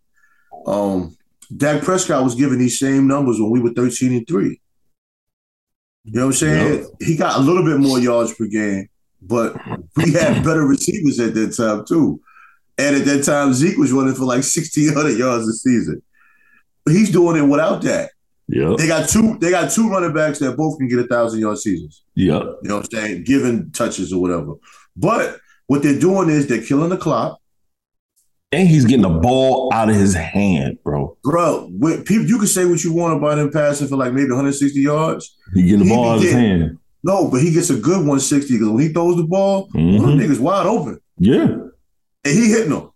[0.65, 1.17] Um,
[1.55, 4.61] Dak Prescott was given these same numbers when we were 13 and 3.
[6.03, 6.95] You know what I'm saying?
[6.99, 8.87] He got a little bit more yards per game,
[9.21, 9.55] but
[9.95, 12.21] we had better receivers at that time, too.
[12.77, 16.01] And at that time, Zeke was running for like 1,600 yards a season.
[16.87, 18.11] He's doing it without that.
[18.53, 19.37] Yep, They got two.
[19.39, 22.03] They got two running backs that both can get a thousand yard seasons.
[22.15, 22.39] Yeah.
[22.39, 23.23] You know what I'm saying?
[23.23, 24.53] Given touches or whatever.
[24.97, 25.37] But
[25.67, 27.39] what they're doing is they're killing the clock,
[28.51, 31.17] And he's getting the ball out of his hand, bro.
[31.23, 31.69] bro.
[32.05, 35.33] People, you can say what you want about him passing for like maybe 160 yards.
[35.53, 36.77] He getting the He ball out of his hand.
[37.03, 40.17] No, but he gets a good 160 because when he throws the ball, Mhm.
[40.17, 41.45] the niggas wide open Yeah.
[42.25, 42.89] and he hitting them.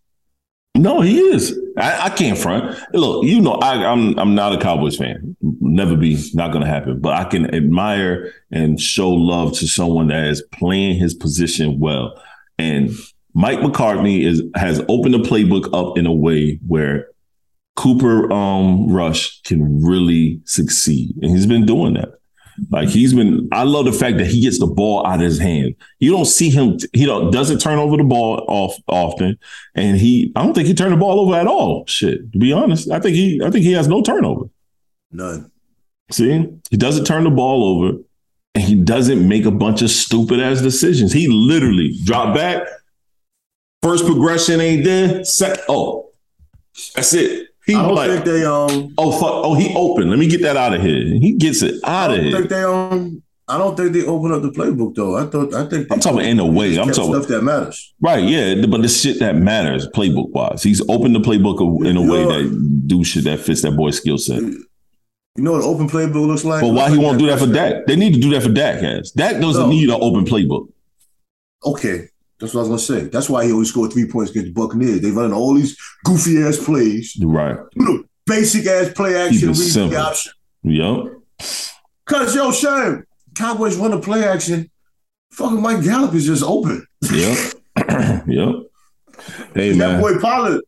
[0.76, 1.58] No, he is.
[1.78, 2.78] I, I can't front.
[2.94, 5.36] Look, you know, I, I'm I'm not a Cowboys fan.
[5.42, 6.18] Never be.
[6.34, 7.00] Not going to happen.
[7.00, 12.22] But I can admire and show love to someone that is playing his position well.
[12.58, 12.92] And
[13.34, 17.10] Mike McCarthy is has opened the playbook up in a way where
[17.76, 22.10] Cooper um, Rush can really succeed, and he's been doing that.
[22.72, 23.50] Like he's been.
[23.52, 25.76] I love the fact that he gets the ball out of his hand.
[26.00, 26.78] You don't see him.
[26.94, 29.38] He don't doesn't turn over the ball off often,
[29.76, 30.32] and he.
[30.36, 31.86] I don't think he turned the ball over at all.
[31.88, 33.42] Shit, to be honest, I think he.
[33.44, 34.46] I think he has no turnover.
[35.12, 35.52] None.
[36.12, 37.98] See, he doesn't turn the ball over,
[38.54, 41.12] and he doesn't make a bunch of stupid ass decisions.
[41.12, 42.68] He literally drop back.
[43.82, 45.26] First progression ain't there.
[45.26, 45.60] Set.
[45.68, 46.10] Oh,
[46.96, 47.45] that's it.
[47.66, 48.94] He I don't like, think they um.
[48.98, 50.10] oh fuck, oh he open.
[50.10, 51.04] Let me get that out of here.
[51.20, 52.38] He gets it out I of don't here.
[52.38, 53.22] think they um.
[53.48, 55.16] I don't think they open up the playbook though.
[55.18, 55.54] I thought.
[55.54, 55.88] I think.
[55.92, 56.78] I'm talking in a way.
[56.80, 57.94] I'm talking stuff that matters.
[58.02, 60.64] right, yeah, but the shit that matters playbook wise.
[60.64, 64.18] He's opened the playbook in a way that do shit that fits that boy's skill
[64.18, 64.42] set.
[64.42, 66.62] You know what an open playbook looks like?
[66.62, 67.86] But why he won't do that for Dak?
[67.88, 68.80] They need to do that for Dak.
[68.82, 69.70] Has Dak doesn't No.
[69.70, 70.70] need an open playbook.
[71.64, 73.08] Okay, that's what I was gonna say.
[73.10, 75.02] That's why he always scored three points against the Buccaneers.
[75.02, 77.58] They running all these goofy ass plays, Right.
[78.26, 80.32] basic ass play action, read the option.
[80.64, 81.06] Yep.
[82.06, 83.04] Cause yo, Shane,
[83.36, 84.70] Cowboys run the play action.
[85.32, 86.86] Fucking Mike Gallup is just open.
[87.12, 87.38] Yep.
[88.28, 88.56] yep.
[89.54, 90.62] Hey That man, boy Pollard.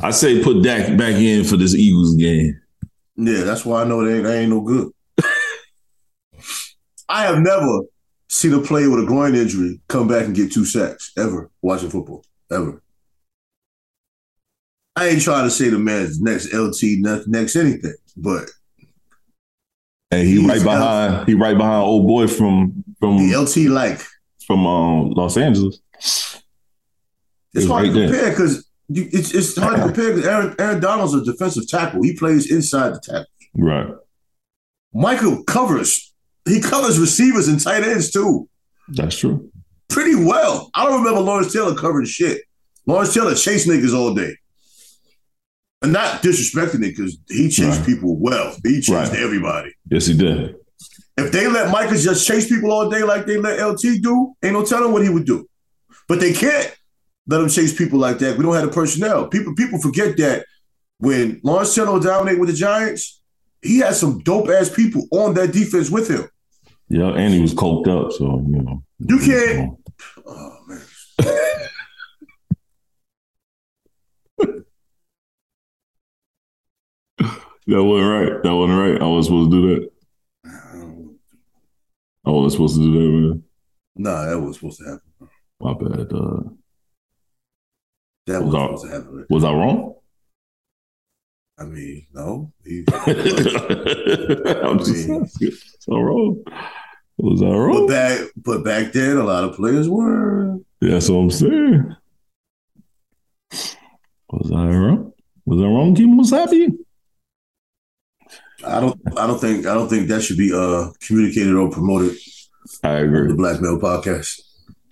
[0.00, 2.60] I say put Dak back in for this Eagles game.
[3.16, 4.90] Yeah, that's why I know they they ain't no good.
[7.08, 7.80] I have never
[8.34, 11.90] seen a player with a groin injury come back and get two sacks ever watching
[11.90, 12.24] football.
[12.50, 12.82] Ever.
[14.96, 18.50] I ain't trying to say the man's next LT, next, next anything, but
[20.10, 21.26] Hey, he right behind.
[21.26, 24.00] He right behind old boy from from the LT like
[24.46, 25.80] from um, Los Angeles.
[25.94, 26.42] it's
[27.52, 31.14] He's hard right to compare because it's it's hard to compare because Aaron, Aaron Donald's
[31.14, 32.02] a defensive tackle.
[32.02, 33.26] He plays inside the tackle.
[33.54, 33.94] Right.
[34.92, 36.13] Micah covers.
[36.46, 38.48] He covers receivers and tight ends too.
[38.88, 39.50] That's true.
[39.88, 40.70] pretty well.
[40.74, 42.42] I don't remember Lawrence Taylor covering shit.
[42.86, 44.36] Lawrence Taylor chased niggas all day.
[45.82, 47.86] And not disrespecting it because he chased Right.
[47.86, 48.56] people well.
[48.64, 49.12] He chased Right.
[49.14, 49.70] everybody.
[49.90, 50.56] Yes, he did.
[51.16, 54.54] If they let Micah just chase people all day like they let LT do, ain't
[54.54, 55.46] no telling what he would do.
[56.08, 56.74] But they can't
[57.28, 58.36] let him chase people like that.
[58.36, 59.28] We don't have the personnel.
[59.28, 60.44] People people forget that
[60.98, 63.20] when Lawrence Taylor dominated with the Giants,
[63.62, 66.24] he had some dope ass people on that defense with him.
[66.88, 68.82] Yeah, and he was coked up, so you know.
[69.00, 69.78] You can't.
[70.26, 70.80] Oh man.
[77.66, 78.42] That wasn't right.
[78.42, 79.00] That wasn't right.
[79.00, 79.90] I wasn't supposed to do that.
[82.26, 83.42] I wasn't supposed to do that, man.
[83.96, 85.28] Nah, that was supposed to happen.
[85.60, 86.12] My bad.
[86.12, 86.40] Uh,
[88.26, 89.26] That was Was I- supposed to happen.
[89.30, 89.94] was I wrong?
[91.58, 92.52] I mean, no.
[92.64, 95.50] He, I'm just asking.
[95.50, 96.42] Was I wrong?
[97.18, 97.86] Was I but wrong?
[97.86, 100.58] back, but back then, a lot of players were.
[100.80, 101.96] That's what I'm saying.
[104.30, 105.12] Was I wrong?
[105.46, 105.94] Was I wrong?
[105.94, 106.68] Kim was happy.
[108.66, 109.00] I don't.
[109.16, 109.66] I don't think.
[109.66, 112.16] I don't think that should be uh communicated or promoted
[112.82, 113.32] I the agree.
[113.34, 114.40] Black Male Podcast.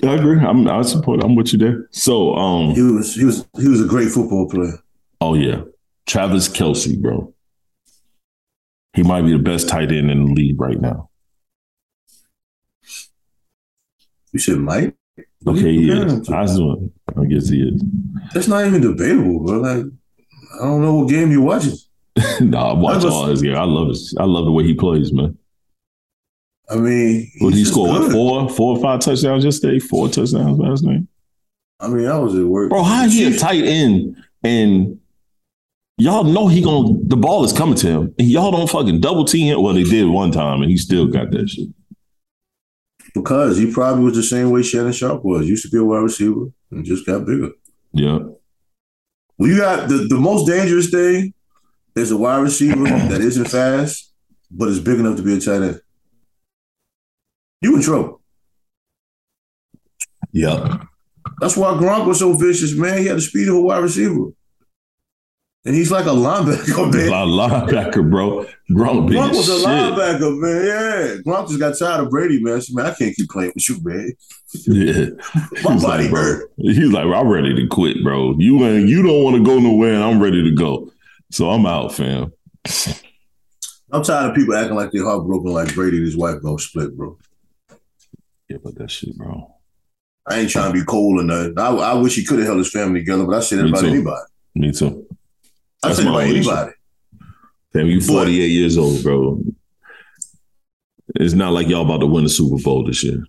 [0.04, 0.38] I agree.
[0.38, 0.68] I'm.
[0.68, 1.24] I support.
[1.24, 1.88] I'm with you there.
[1.90, 2.70] So, um.
[2.74, 3.14] He was.
[3.14, 3.46] He was.
[3.58, 4.78] He was a great football player.
[5.20, 5.62] Oh yeah,
[6.06, 7.32] Travis Kelce, bro.
[8.94, 11.08] He might be the best tight end in the league right now.
[14.32, 14.64] You.
[14.64, 16.28] What are Okay, you he is.
[16.30, 17.82] I, I guess he is.
[18.32, 19.58] That's not even debatable, bro.
[19.58, 19.84] Like,
[20.60, 21.76] I don't know what game you're watching.
[22.40, 23.56] nah, I watch all his game.
[23.56, 24.14] I love his.
[24.18, 25.36] I love the way he plays, man.
[26.70, 28.10] I mean, What he scored?
[28.10, 29.78] Four, four or five touchdowns yesterday.
[29.78, 31.02] Four touchdowns last night.
[31.80, 35.00] I mean, I was at work, Bro, how he a tight end and
[36.02, 39.24] y'all know he gonna the ball is coming to him and y'all don't fucking double
[39.24, 39.62] team him.
[39.62, 41.68] Well, they did one time and he still got that shit.
[43.14, 45.46] Because he probably was the same way Shannon Sharpe was.
[45.46, 47.50] Used to be a wide receiver and just got bigger.
[47.92, 48.18] Yeah,
[49.36, 51.34] Well, you got the, the most dangerous thing
[51.94, 54.12] is a wide receiver that isn't fast,
[54.50, 55.80] but is big enough to be a tight end.
[57.60, 58.20] You in trouble.
[60.32, 60.84] yeah.
[61.40, 62.98] That's why Gronk was so vicious, man.
[62.98, 64.30] He had the speed of a wide receiver.
[65.64, 67.08] And he's like a linebacker, man.
[67.08, 68.44] linebacker, bro.
[68.72, 69.68] Gronk Gronk as was a shit.
[69.68, 70.64] linebacker, man.
[70.66, 71.14] Yeah.
[71.22, 72.60] Gronk just got tired of Brady, man.
[72.60, 74.12] So, man, I can't keep playing with you, man.
[74.66, 75.04] Yeah,
[75.62, 76.40] My He's body like, bro.
[76.58, 78.34] He's like, I'm ready to quit, bro.
[78.38, 80.90] You ain't, you don't want to go nowhere, and I'm ready to go.
[81.30, 82.32] So I'm out, fam.
[83.92, 86.96] I'm tired of people acting like they're heartbroken like Brady and his wife gonna split,
[86.96, 87.16] bro.
[88.48, 89.54] Yeah, but that shit, bro.
[90.28, 91.54] I ain't trying to be cold or nothing.
[91.58, 93.68] I, I wish he could have held his family together, but I said it Me
[93.70, 93.86] about too.
[93.88, 94.22] anybody.
[94.54, 95.06] Me too.
[95.82, 96.72] I That's said it my anybody.
[97.72, 99.42] Fam, you 48 years old, bro.
[101.16, 103.24] It's not like y'all about to win the Super Bowl this year.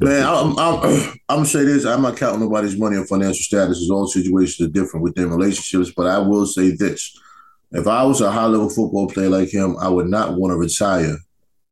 [0.00, 0.80] Man, I'm, I'm,
[1.28, 1.84] I'm gonna say this.
[1.84, 3.88] I'm not counting nobody's money or financial status.
[3.90, 7.18] All situations are different within relationships, but I will say this:
[7.72, 10.56] if I was a high level football player like him, I would not want to
[10.56, 11.16] retire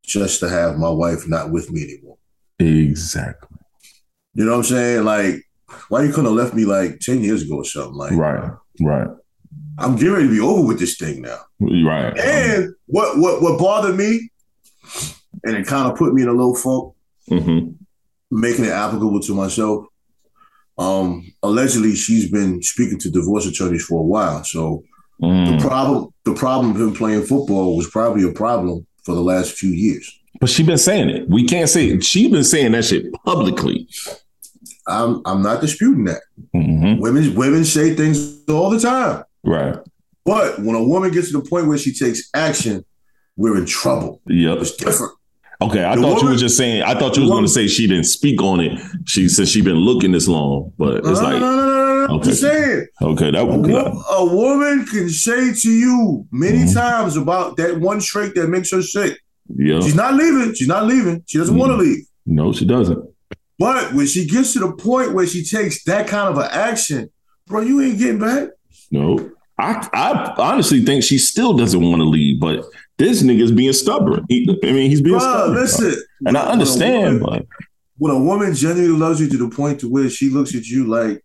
[0.03, 2.17] just to have my wife not with me anymore.
[2.59, 3.59] Exactly.
[4.35, 5.05] You know what I'm saying?
[5.05, 5.43] Like,
[5.89, 7.95] why you couldn't have left me like 10 years ago or something?
[7.95, 8.53] Like, Right.
[8.81, 9.09] Right.
[9.79, 11.39] I'm getting ready to be over with this thing now.
[11.61, 12.17] Right.
[12.19, 14.31] And what what what bothered me,
[15.45, 16.95] and it kind of put me in a low funk,
[17.29, 17.69] hmm
[18.31, 19.87] making it applicable to myself.
[20.79, 24.43] Um, allegedly, she's been speaking to divorce attorneys for a while.
[24.45, 24.83] So
[25.21, 25.61] the Mm.
[25.61, 29.71] problem, the problem of him playing football was probably a problem for the last few
[29.71, 30.13] years.
[30.41, 31.31] But she been saying it.
[31.31, 32.05] We can't say it.
[32.05, 33.89] She been saying that shit publicly.
[34.87, 36.23] I'm I'm not disputing that.
[36.53, 39.77] hmm Women women say things all the time, Right.
[40.25, 42.85] but when a woman gets to the point where she takes action,
[43.37, 44.21] we're in trouble.
[44.27, 44.59] Yep.
[44.59, 45.13] It's different.
[45.63, 45.85] Okay.
[45.85, 46.83] I The thought you were just saying.
[46.83, 48.79] I thought you was going to say she didn't speak on it.
[49.07, 52.15] She said she been looking this long, but it's no, like no, no, no.
[52.17, 52.29] Okay.
[52.31, 52.87] just saying.
[53.03, 56.75] okay, that A, was wo- a woman can say to you many Mhm.
[56.75, 59.19] times about that one trait that makes her sick.
[59.57, 59.81] yeah.
[59.81, 60.55] She's not leaving.
[60.55, 61.23] She's not leaving.
[61.27, 62.05] She doesn't want to leave.
[62.27, 63.03] No, she doesn't.
[63.59, 67.11] But when she gets to the point where she takes that kind of an action,
[67.47, 68.49] bro, you ain't getting back.
[68.91, 69.31] No.
[69.59, 72.65] I I honestly think she still doesn't want to leave, but
[72.99, 74.25] this nigga's being stubborn.
[74.29, 75.55] He, I mean, he's being Bro, stubborn.
[75.55, 75.95] listen.
[76.27, 77.59] And I when understand, woman- but
[77.99, 80.87] when a woman genuinely loves you to the point to where she looks at you
[80.87, 81.23] like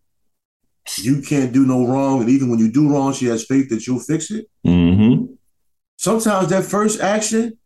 [0.97, 3.85] you can't do no wrong, and even when you do wrong, she has faith that
[3.85, 4.47] you'll fix it.
[4.65, 5.25] hmm
[5.97, 7.57] Sometimes that first action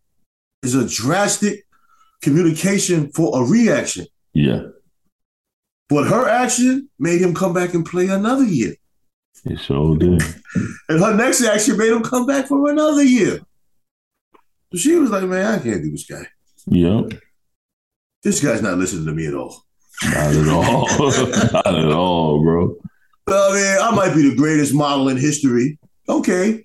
[0.63, 1.65] is a drastic
[2.21, 4.05] communication for a reaction.
[4.33, 4.61] yeah,
[5.89, 8.73] But her action made him come back and play another year.
[9.43, 10.21] It sure did.
[10.89, 13.39] And her next action made him come back for another year.
[14.71, 16.27] So she was like, man, I can't do this guy.
[16.67, 17.21] Yep.
[18.23, 19.63] This guy's not listening to me at all.
[20.03, 20.87] Not at all.
[21.53, 22.75] Not at all, bro.
[23.27, 25.79] I mean, I might be the greatest model in history.
[26.09, 26.63] Okay.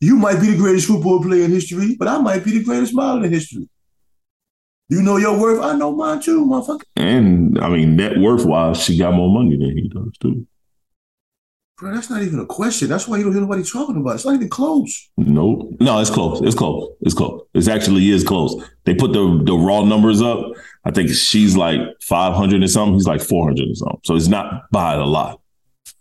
[0.00, 2.94] You might be the greatest football player in history, but I might be the greatest
[2.94, 3.68] model in history.
[4.88, 5.62] You know your worth.
[5.62, 6.84] I know mine too, motherfucker.
[6.96, 10.46] And I mean, net worth wise, she got more money than he does too.
[11.78, 12.88] Bro, that's not even a question.
[12.88, 14.14] That's why you don't hear nobody talking about it.
[14.16, 15.10] It's not even close.
[15.16, 15.76] Nope.
[15.80, 16.40] No, it's close.
[16.42, 16.90] It's close.
[17.02, 17.42] It's close.
[17.54, 18.60] It actually is close.
[18.84, 20.40] They put the the raw numbers up.
[20.84, 22.94] I think she's like five hundred and something.
[22.94, 24.00] He's like four hundred and something.
[24.04, 25.40] So it's not by a lot.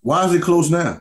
[0.02, 1.00] Why is it close now?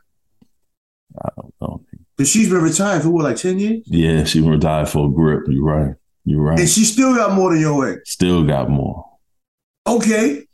[1.22, 1.84] I don't know.
[2.16, 3.82] Because she's been retired for what, like 10 years?
[3.86, 5.44] Yeah, she retired for a grip.
[5.48, 5.94] You're right.
[6.24, 6.58] You're right.
[6.58, 8.10] And she still got more than your ex.
[8.10, 9.04] Still got more.
[9.86, 10.44] Okay.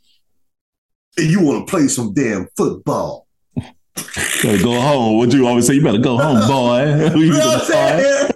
[1.17, 3.22] And you want to play some damn football.
[4.43, 5.17] Go home.
[5.17, 5.75] What you always say?
[5.75, 7.15] You better go home, boy.
[7.17, 8.29] You know what I'm saying?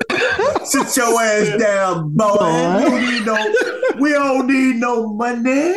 [0.65, 2.38] Sit your ass down, boy.
[2.38, 5.76] We don't need no, we don't need no money.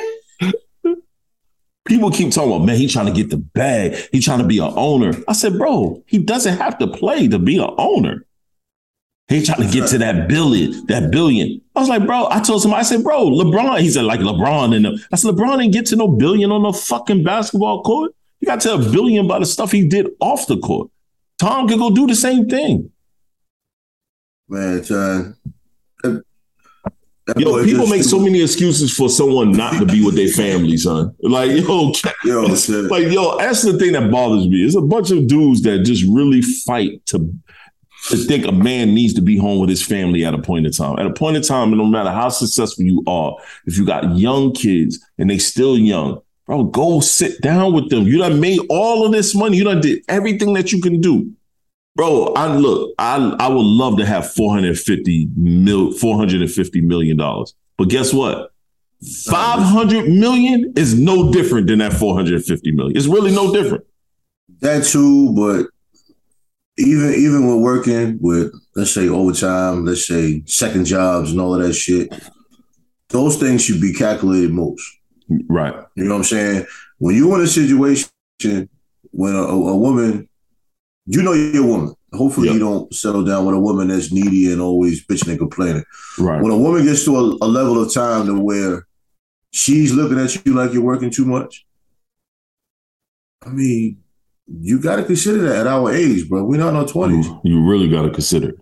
[1.86, 3.96] People keep talking about, man, he trying to get the bag.
[4.12, 5.12] He trying to be an owner.
[5.26, 8.26] I said, bro, he doesn't have to play to be an owner.
[9.28, 11.60] He trying to get to that billion, that billion.
[11.76, 14.74] I was like, bro, I told somebody, I said, bro, LeBron, he said, like LeBron
[14.74, 15.00] and.
[15.12, 18.12] I said, LeBron didn't get to no billion on the fucking basketball court.
[18.40, 20.90] You got to tell a billion by the stuff he did off the court.
[21.38, 22.90] Tom could go do the same thing.
[24.48, 25.36] Man, John.
[26.02, 26.22] that-
[27.26, 30.76] that Yo, people make so many excuses for someone not to be with their family,
[30.76, 31.14] son.
[31.20, 31.92] Like, yo,
[32.24, 32.42] Yo,
[32.88, 34.64] like yo, that's the thing that bothers me.
[34.64, 37.32] It's a bunch of dudes that just really fight to
[38.08, 40.72] to think a man needs to be home with his family at a point in
[40.72, 40.98] time.
[40.98, 44.52] At a point in time, no matter how successful you are, if you got young
[44.54, 48.08] kids and they still young, bro, go sit down with them.
[48.08, 49.56] You done made all of this money.
[49.56, 51.32] You done did everything that you can do.
[51.94, 57.54] Bro, I look, I I would love to have 450 mil 450 million dollars.
[57.78, 58.52] But guess what?
[59.26, 62.96] 500 million is no different than that 450 million.
[62.96, 63.84] It's really no different.
[64.60, 65.66] That too, but
[66.76, 71.62] even even when working with let's say overtime, let's say second jobs and all of
[71.62, 72.12] that shit,
[73.10, 74.99] those things should be calculated most.
[75.48, 75.74] Right.
[75.96, 76.66] You know what I'm saying?
[76.98, 78.08] When you're in a situation
[79.12, 80.28] when a, a woman,
[81.06, 81.94] you know you're a woman.
[82.12, 82.54] Hopefully Yeah.
[82.54, 85.84] you don't settle down with a woman that's needy and always bitching and complaining.
[86.18, 86.42] Right.
[86.42, 88.86] When a woman gets to a, a level of time to where
[89.52, 91.64] she's looking at you like you're working too much,
[93.44, 93.98] I mean,
[94.46, 96.44] you got to consider that at our age, bro.
[96.44, 97.26] We're not in our twenties.
[97.44, 98.50] You really got to consider.
[98.50, 98.56] it.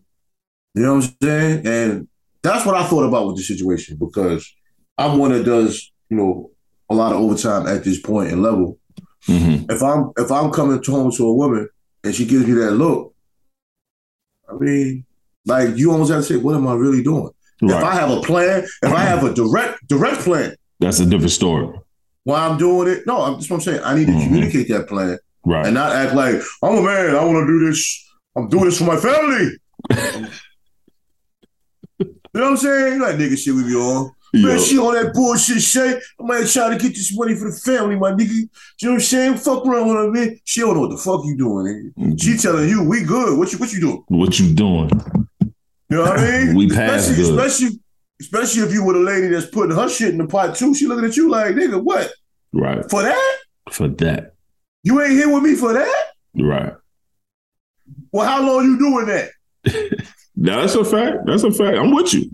[0.75, 1.67] You know what I'm saying?
[1.67, 2.09] And
[2.43, 4.51] that's what I thought about with the situation because
[4.97, 6.51] I'm one that does, you know,
[6.91, 8.79] a lot of overtime at this point and level.
[9.27, 9.71] Mhm.
[9.71, 11.69] If I'm if I'm coming home to a woman
[12.05, 13.15] and she gives me that look,
[14.49, 15.05] I mean,
[15.47, 17.31] like you almost have to say, what am I really doing?
[17.61, 21.33] If I have a plan, if I have a direct direct plan, That's a different
[21.33, 21.69] story.
[22.25, 23.81] why I'm doing it, no, I'm that's what I'm saying.
[23.85, 24.25] I need to Mhm.
[24.25, 25.67] communicate that plan Right.
[25.67, 27.17] and not act like I'm a man.
[27.17, 28.05] I want to do this.
[28.37, 29.51] I'm doing this for my family.
[32.35, 33.01] You know what I'm saying?
[33.01, 34.13] Like nigga shit we be on.
[34.33, 34.49] Yo.
[34.49, 36.03] Man, she on that bullshit shit.
[36.21, 38.31] I might try to get this money for the family, my nigga.
[38.31, 38.49] You
[38.83, 39.37] know what I'm saying?
[39.39, 40.41] Fuck around with her, man.
[40.45, 41.95] She don't know what the fuck you doing, nigga.
[41.95, 42.17] Mm-hmm.
[42.17, 43.39] She telling you, we good.
[43.39, 44.05] What you what you doing?
[44.09, 44.91] What you doing?
[45.41, 46.55] You know what I mean?
[46.57, 47.47] We passed especially, good.
[47.47, 47.81] especially,
[48.21, 50.75] especially if you were the lady that's putting her shit in the pot too.
[50.75, 52.13] She looking at you like, nigga, what?
[52.53, 52.89] Right.
[52.91, 53.39] For that?
[53.71, 54.35] For that.
[54.83, 56.05] You ain't here with me for that?
[56.35, 56.75] Right.
[58.13, 59.31] Well, how long you doing that?
[60.37, 61.27] That's a fact.
[61.27, 61.77] That's a fact.
[61.77, 62.31] I'm with you.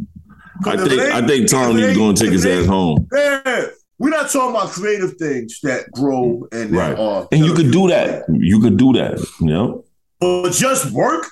[0.67, 3.07] I think it I think Tom needs to go and take his it ass home.
[3.13, 3.67] Yeah,
[3.99, 6.99] we're not talking about creative things that grow and Right.
[6.99, 7.29] are.
[7.33, 8.25] And you could do that.
[8.29, 9.19] You could do that.
[9.41, 9.85] You know?
[10.21, 11.27] But just work.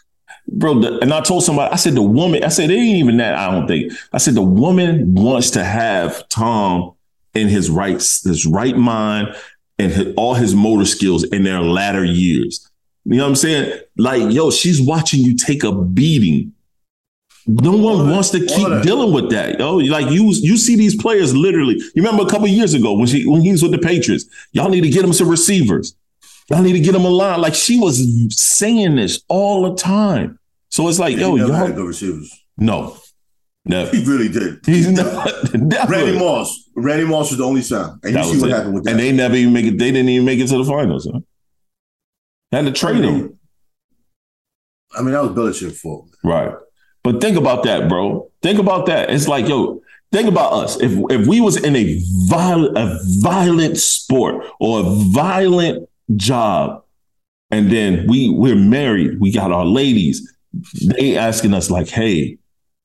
[0.48, 3.16] Bro, the, and I told somebody, I said the woman, I said it ain't even
[3.18, 3.92] that, I don't think.
[4.12, 6.92] I said the woman wants to have Tom
[7.34, 9.34] in his right, his right mind
[9.78, 12.68] and his, all his motor skills in their latter years.
[13.04, 13.80] You know what I'm saying?
[13.96, 16.52] Like, yo, she's watching you take a beating.
[17.46, 19.58] No one wants to keep dealing with that.
[19.58, 21.74] Yo, like you, you see these players literally.
[21.94, 24.68] You remember a couple years ago when she when he was with the Patriots, y'all
[24.68, 25.96] need to get him some receivers.
[26.50, 27.40] Y'all need to get him a line.
[27.40, 28.04] Like she was
[28.36, 30.38] saying this all the time.
[30.68, 32.44] So it's like, yo, he never had y'all good receivers.
[32.56, 32.96] no.
[33.64, 33.90] Never.
[33.96, 34.58] He really did.
[34.66, 35.92] He's not never.
[35.92, 36.68] Randy Moss.
[36.74, 37.96] Randy Moss was the only sign.
[38.02, 38.54] And That you see what it.
[38.54, 38.90] happened with that.
[38.90, 41.08] And they never even make it, they didn't even make it to the finals.
[41.12, 41.20] Huh?
[42.50, 43.38] Had to trade him.
[44.96, 46.08] I mean, that was Belichick's fault.
[46.24, 46.52] Right.
[47.04, 48.30] But think about that, bro.
[48.42, 49.10] Think about that.
[49.10, 49.82] It's like, yo,
[50.12, 50.80] think about us.
[50.80, 56.84] If if we was in a violent a violent sport or a violent job,
[57.50, 60.32] and then we we're married, we got our ladies,
[60.84, 62.38] they asking us like, hey,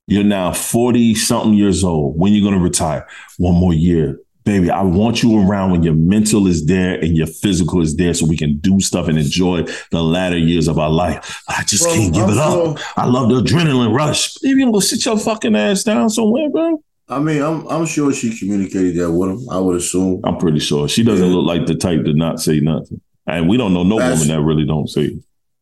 [0.06, 2.18] you're now 40 something years old.
[2.18, 3.06] When you gonna retire?
[3.36, 4.18] One more year.
[4.48, 8.14] Baby, I want you around when your mental is there and your physical is there
[8.14, 11.42] so we can do stuff and enjoy the latter years of our life.
[11.48, 12.52] I just Bro, can't give I'm it up.
[12.78, 14.36] sure- I love the adrenaline rush.
[14.42, 16.82] Maybe you gonna go sit your fucking ass down somewhere, bro.
[17.10, 19.46] I mean, I'm I'm sure she communicated that with him.
[19.50, 20.22] I would assume.
[20.24, 21.34] I'm pretty sure she doesn't Yeah.
[21.34, 23.02] look like the type to not say nothing.
[23.26, 25.10] And we don't know no Bas- woman that really don't say.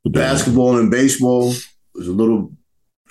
[0.05, 1.51] Basketball and baseball
[1.97, 2.53] is a little,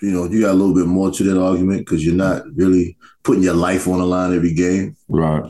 [0.02, 2.96] you know, you got a little bit more to that argument because you're not really
[3.24, 4.96] putting your life on the line every game.
[5.10, 5.44] Right.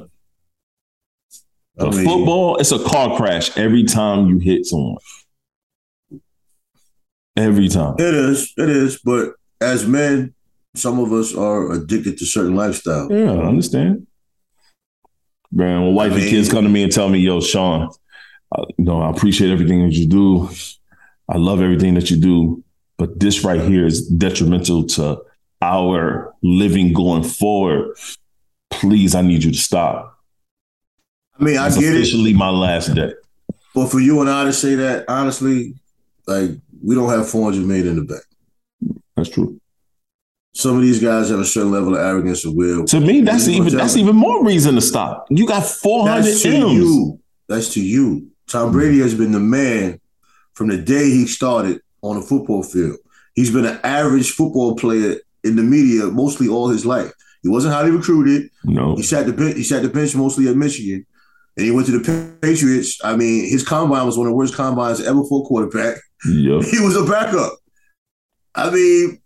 [1.78, 4.97] The mean, football, it's a car crash every time you hit someone.
[7.36, 7.95] Every time.
[7.99, 8.99] It is, it is.
[9.03, 10.34] But as men,
[10.76, 13.11] some of us are addicted to certain lifestyle.
[13.11, 14.07] Yeah, I understand.
[15.51, 17.89] Man, when wife I and kids come to me and tell me, yo, Sean,
[18.53, 20.49] I, you know, I appreciate everything that you do.
[21.28, 22.63] I love everything that you do.
[22.97, 25.21] But this right here is detrimental to
[25.61, 27.97] our living going forward.
[28.69, 30.14] Please, I need you to stop.
[31.39, 31.95] I mean, I get it.
[31.95, 33.13] officially my last day.
[33.73, 35.75] But for you and I to say that, honestly,
[36.27, 36.51] like
[36.83, 38.99] we don't have 400 million in the bank.
[39.15, 39.59] That's true.
[40.53, 42.86] Some of these guys have a certain level of arrogance and will.
[42.86, 45.27] To me, that's even that's even more reason to stop.
[45.29, 46.73] You got 400 That's to M's.
[46.73, 47.19] you.
[47.49, 48.31] That's to you.
[48.47, 48.77] Tom mm-hmm.
[48.77, 49.99] Brady has been the man
[50.53, 52.97] from the day he started on the football field.
[53.33, 57.11] He's been an average football player in the media mostly all his life.
[57.43, 58.49] He wasn't highly recruited.
[58.63, 58.95] No.
[58.95, 59.57] He sat the bench.
[59.57, 61.05] He sat the bench mostly at Michigan,
[61.58, 62.99] and he went to the Patriots.
[63.03, 65.97] I mean, his combine was one of the worst combines ever for a quarterback.
[66.28, 66.64] Yep.
[66.72, 67.53] He was a backup.
[68.56, 69.22] I mean,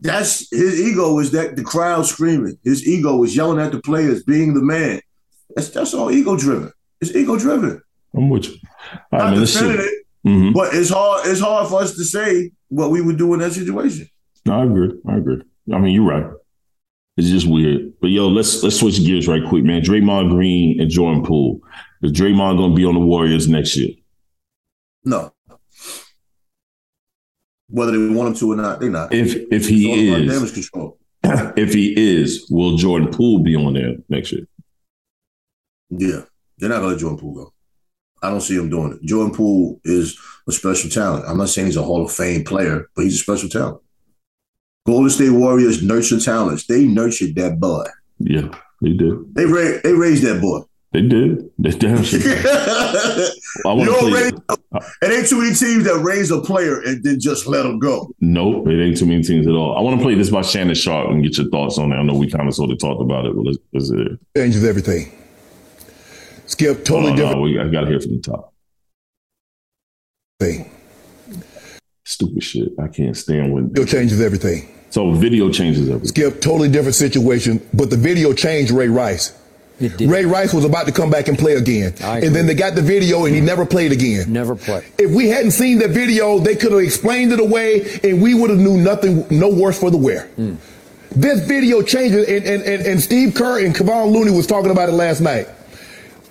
[0.00, 2.56] that's his ego was that the crowd screaming.
[2.64, 5.00] His ego was yelling at the players, being the man.
[5.54, 6.72] That's that's all ego driven.
[7.00, 7.80] It's ego driven.
[8.14, 8.56] I'm with you.
[9.12, 9.40] All right, Not man.
[9.40, 10.54] Defending it, Mhm.
[10.54, 11.26] but it's hard.
[11.26, 14.08] It's hard for us to say what we would do in that situation.
[14.46, 14.92] No, I agree.
[15.08, 15.42] I agree.
[15.72, 16.26] I mean, you're right.
[17.18, 17.94] It's just weird.
[18.00, 19.82] But yo, let's let's switch gears right quick, man.
[19.82, 21.60] Draymond Green and Jordan Poole.
[22.00, 23.90] Is Draymond gonna be on the Warriors next year?
[25.04, 25.32] No,
[27.68, 29.12] whether they want him to or not, they're not.
[29.12, 30.98] If if he is, damage control.
[31.24, 34.46] if he is, will Jordan Poole be on there next year?
[35.90, 36.22] Yeah,
[36.58, 37.52] they're not gonna let Jordan Poole go.
[38.22, 39.02] I don't see him doing it.
[39.02, 41.24] Jordan Poole is a special talent.
[41.26, 43.80] I'm not saying he's a Hall of Fame player, but he's a special talent.
[44.88, 46.66] Golden State Warriors nurture talents.
[46.66, 47.84] They nurtured that boy.
[48.20, 48.48] Yeah,
[48.80, 49.34] they did.
[49.34, 50.60] They ra- they raised that boy.
[50.92, 51.50] They did.
[51.58, 52.18] They damn sure.
[52.20, 52.46] did.
[52.46, 53.28] I
[53.64, 54.22] you want to don't play.
[54.22, 54.32] raise,
[55.02, 58.10] it ain't too many teams that raise a player and then just let him go.
[58.20, 59.76] Nope, it ain't too many teams at all.
[59.76, 61.96] I want to play this by Shannon Sharpe and get your thoughts on it.
[61.96, 64.18] I know we kind of sort of talked about it, but let's, let's hear it.
[64.34, 65.12] changes everything.
[66.46, 68.54] Skip, oh, totally Oh, no, different we, I got to hear from the top.
[70.40, 70.70] thing.
[72.06, 72.68] Stupid shit.
[72.82, 73.68] I can't stand when.
[73.68, 74.66] Video changes everything.
[74.90, 76.08] So video changes everything.
[76.08, 79.34] Skip, totally different situation, but the video changed Ray Rice.
[79.80, 81.94] Ray Rice was about to come back and play again.
[82.02, 84.32] And then they got the video and he never played again.
[84.32, 84.84] Never played.
[84.98, 88.50] If we hadn't seen the video, they could have explained it away and we would
[88.50, 90.26] have knew nothing, no worse for the wear.
[90.36, 90.56] Hmm.
[91.10, 94.88] This video changes, and, and, and, and Steve Kerr and Kevon Looney was talking about
[94.88, 95.48] it last night.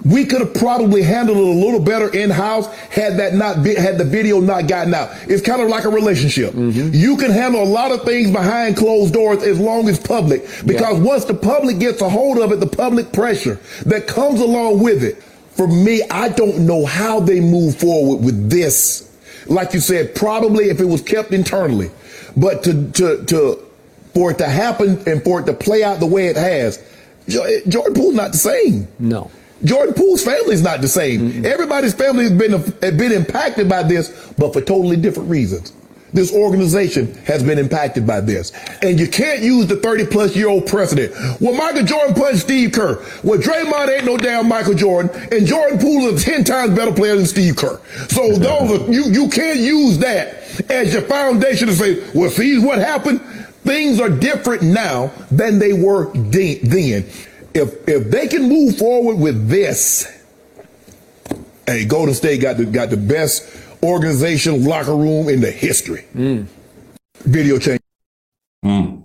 [0.06, 3.74] We could have probably handled it a little better in house had that not be,
[3.74, 5.10] had the video not gotten out.
[5.24, 6.54] It's kind of like a relationship.
[6.54, 6.94] Mm-hmm.
[6.94, 11.00] You can handle a lot of things behind closed doors as long as public, because
[11.00, 15.04] once the public gets a hold of it, the public pressure that comes along with
[15.04, 15.22] it.
[15.58, 19.12] For me, I don't know how they move forward with this.
[19.48, 21.90] Like you said, probably if it was kept internally,
[22.36, 23.64] but to to to
[24.14, 26.84] for it to happen and for it to play out the way it has,
[27.28, 28.88] Jordan Poole's not the same.
[29.00, 29.32] No.
[29.64, 31.22] Jordan Poole's family is not the same.
[31.32, 31.46] Mm-hmm.
[31.46, 35.74] Everybody's family has been been impacted by this, but for totally different reasons.
[36.14, 38.54] This organization has been impacted by this.
[38.82, 41.14] And you can't use the 30 plus year old precedent.
[41.42, 43.04] Well, Michael Jordan punched Steve Kerr.
[43.24, 47.16] Well, Draymond ain't no damn Michael Jordan, and Jordan Poole is 10 times better player
[47.16, 47.80] than Steve Kerr.
[48.08, 52.58] So those are, you, you can't use that as your foundation to say, well, see
[52.58, 53.22] what happened?
[53.64, 57.06] Things are different now than they were de- then.
[57.54, 60.08] If if they can move forward with this,
[61.66, 63.48] hey, Golden State got the got the best
[63.84, 66.06] organization locker room in the history.
[67.24, 67.82] Video change.
[68.64, 69.02] Hmm.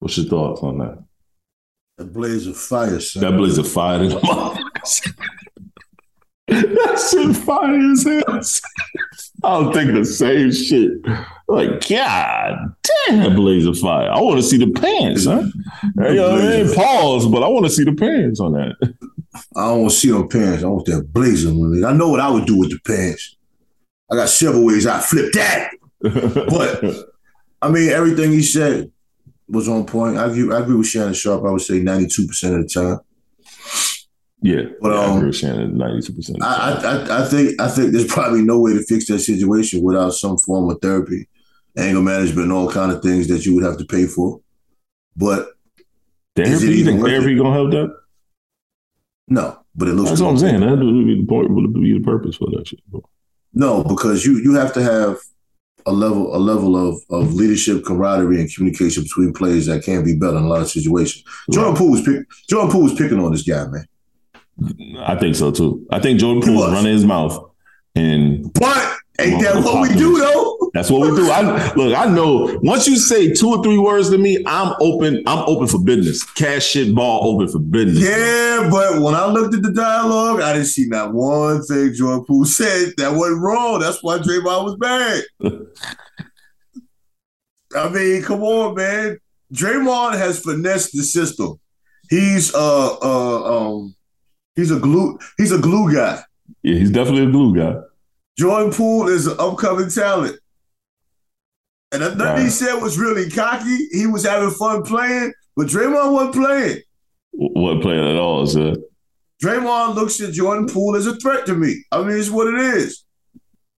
[0.00, 1.04] What's your thoughts on that?
[1.98, 3.22] That blaze of fire, son.
[3.22, 5.12] That blaze of fire in the motherfuckers.
[6.50, 8.40] That shit fire as hell.
[9.42, 10.92] I don't think the same shit.
[11.48, 12.74] Like, God
[13.06, 14.10] damn, that blaze of fire.
[14.10, 15.44] I want to see the pants, huh?
[15.96, 18.76] You know, it ain't pause, but I want to see the pants on that.
[19.56, 20.62] I don't want to see them pants.
[20.62, 21.50] I want that blazer.
[21.50, 23.36] I know what I would do with the pants.
[24.10, 25.70] I got several ways I flip that.
[26.02, 26.84] But
[27.62, 28.90] I mean, everything he said
[29.48, 30.16] was on point.
[30.18, 31.44] I agree, I agree with Shannon Sharpe.
[31.44, 33.00] I would say 92% of the time.
[34.42, 36.36] Yeah, But, yeah, I um, agree with Shannon, 92%.
[36.40, 39.82] I, I, I, I think I think there's probably no way to fix that situation
[39.82, 41.28] without some form of therapy,
[41.76, 44.40] anger management, and all kind of things that you would have to pay for.
[45.16, 45.48] But
[46.36, 47.96] is therapy, it you even think worth therapy gonna help that?
[49.28, 50.60] no, but it looks That's what I'm saying.
[50.60, 52.80] That would be the point, would be the purpose for that shit.
[53.52, 55.18] No, because you you have to have
[55.86, 60.16] a level a level of of leadership, camaraderie, and communication between players that can't be
[60.16, 61.24] better in a lot of situations.
[61.50, 63.86] Jordan Poole was pick, Jordan Poole was picking on this guy, man.
[64.98, 65.86] I think so too.
[65.90, 66.72] I think Jordan Poole was was.
[66.74, 67.50] running his mouth,
[67.94, 70.56] and But ain't that what we do though?
[70.72, 71.28] that's what we do.
[71.30, 71.96] I look.
[71.96, 75.22] I know once you say two or three words to me, I'm open.
[75.26, 76.22] I'm open for business.
[76.32, 78.04] Cash shit ball open for business.
[78.04, 82.24] Yeah, but when I looked at the dialogue, I didn't see not one thing Jordan
[82.24, 83.80] Poole said that wasn't wrong.
[83.80, 85.24] That's why Draymond was bad.
[87.76, 89.18] I mean, come on, man.
[89.52, 91.58] Draymond has finessed the system.
[92.08, 93.94] He's uh uh um
[94.56, 96.22] he's a glue he's a glue guy.
[96.62, 97.80] Yeah, he's definitely a glue guy.
[98.38, 100.38] Jordan Poole is an upcoming talent.
[101.92, 103.88] And nothing he said was really cocky.
[103.90, 106.82] He was having fun playing, but Draymond wasn't playing.
[107.32, 108.46] Wasn't playing at all.
[108.46, 108.76] So
[109.42, 111.84] Draymond looks at Jordan Poole as a threat to me.
[111.90, 113.04] I mean, it's what it is.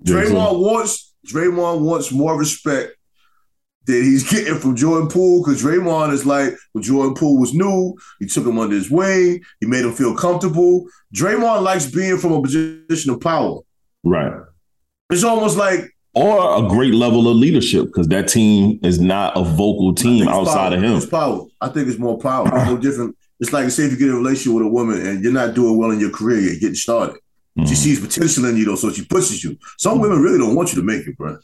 [0.04, 2.96] Draymond wants Draymond wants more respect
[3.86, 7.94] that he's getting from Jordan Poole because Draymond is like when Jordan Poole was new,
[8.20, 10.86] he took him under his wing, he made him feel comfortable.
[11.14, 13.60] Draymond likes being from a position of power.
[14.04, 14.32] right.
[15.10, 19.42] It's almost like Or a great level of leadership because that team is not a
[19.44, 20.76] vocal team outside power.
[20.76, 20.96] of him.
[20.96, 21.46] It's power.
[21.60, 22.46] I think it's more power.
[22.54, 23.16] It's no different.
[23.40, 25.54] It's like say if you get in a relationship with a woman and you're not
[25.54, 27.16] doing well in your career, you're getting started.
[27.66, 27.76] She Mhm.
[27.76, 29.56] sees potential in you though, so she pushes you.
[29.78, 31.36] Some women really don't want you to make it, bro.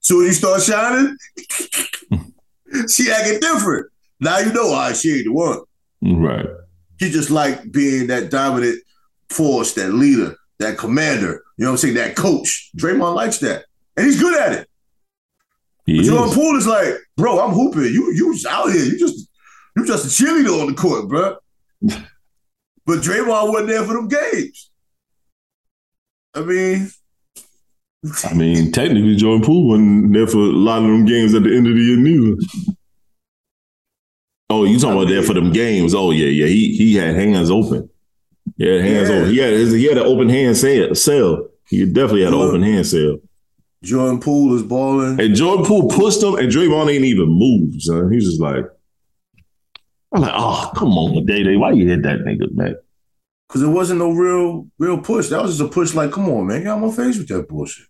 [0.00, 1.16] So when you start shining,
[2.88, 3.86] she acting different.
[4.20, 5.60] Now you know why she ain't the one.
[6.02, 6.46] Right.
[7.00, 8.80] She just like being that dominant
[9.30, 11.42] force, that leader, that commander.
[11.56, 11.94] You know what I'm saying?
[11.94, 12.70] That coach.
[12.76, 13.64] Draymond likes that,
[13.96, 14.68] and he's good at it.
[15.86, 16.08] He But is.
[16.08, 17.82] Jordan Poole is like, bro, I'm hooping.
[17.82, 18.84] You you just out here.
[18.84, 19.28] You just
[19.76, 21.36] you just a cheerleader on the court, bro.
[21.80, 24.70] but Draymond wasn't there for them games.
[26.34, 26.90] I mean,
[28.24, 31.54] I mean, technically, Jordan Poole wasn't there for a lot of them games at the
[31.56, 32.36] end of the year, neither.
[34.50, 35.94] Oh, you talking about there for them games?
[35.94, 36.46] Oh yeah, yeah.
[36.46, 37.90] He he had hands open.
[38.56, 39.16] Yeah, hands Yeah.
[39.16, 39.30] open.
[39.30, 40.94] He had his, he had an open hand sale.
[40.94, 41.48] sale.
[41.68, 43.18] He definitely had an open hand sale.
[43.82, 45.20] Jordan Poole is balling.
[45.20, 47.82] And Jordan Poole pushed him, and Draymond ain't even moved.
[47.82, 48.10] Son.
[48.10, 48.64] He's just like,
[50.12, 52.76] I'm like, oh, come on, Day Day, why you hit that nigga, man?
[53.48, 55.28] Because it wasn't no real, real push.
[55.28, 57.48] That was just a push like, come on, man, get out my face with that
[57.48, 57.86] bullshit.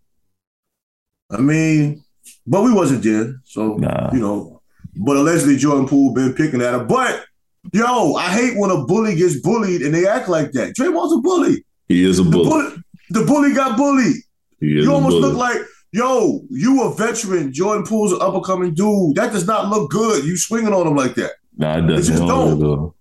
[1.30, 2.04] I mean,
[2.46, 3.34] but we wasn't there.
[3.44, 4.12] So, Nah.
[4.12, 4.62] you know,
[4.96, 6.86] but allegedly Jordan Poole been picking at him.
[6.86, 7.24] But,
[7.72, 10.74] yo, I hate when a bully gets bullied and they act like that.
[10.76, 11.64] Draymond's a bully.
[11.88, 12.48] He is a The bully.
[12.48, 12.76] bully,
[13.10, 14.16] the bully got bullied.
[14.60, 15.22] He is You a almost bully.
[15.28, 15.58] look like
[15.92, 17.52] yo, you a veteran.
[17.52, 19.16] Jordan Poole's an up and coming dude.
[19.16, 20.24] That does not look good.
[20.24, 21.32] You swinging on him like that.
[21.56, 22.60] Nah, it It just doesn't.
[22.60, 22.94] don't.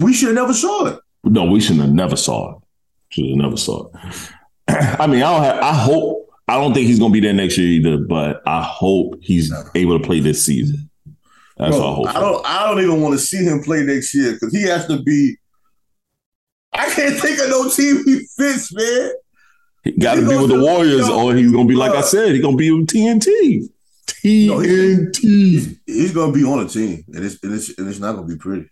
[0.00, 0.98] We should have never saw it.
[1.24, 2.62] No, we shouldn't have never saw it.
[3.10, 4.30] Should have never saw it.
[4.68, 7.58] I mean, I don't have, I hope I don't think he's gonna be there next
[7.58, 10.88] year either, but I hope he's able to play this season.
[11.58, 12.08] That's Bro, I hope.
[12.08, 12.46] I don't.
[12.46, 15.36] I don't even want to see him play next year because he has to be.
[16.72, 19.12] I can't think of no team he fits, man.
[19.84, 22.32] He got to He be with the Warriors, or he's gonna be like I said,
[22.32, 23.68] he's gonna be with TNT.
[24.24, 25.78] No, he- TNT.
[25.86, 28.36] He's gonna be on a team, and it's and it's, and it's not gonna be
[28.36, 28.70] pretty.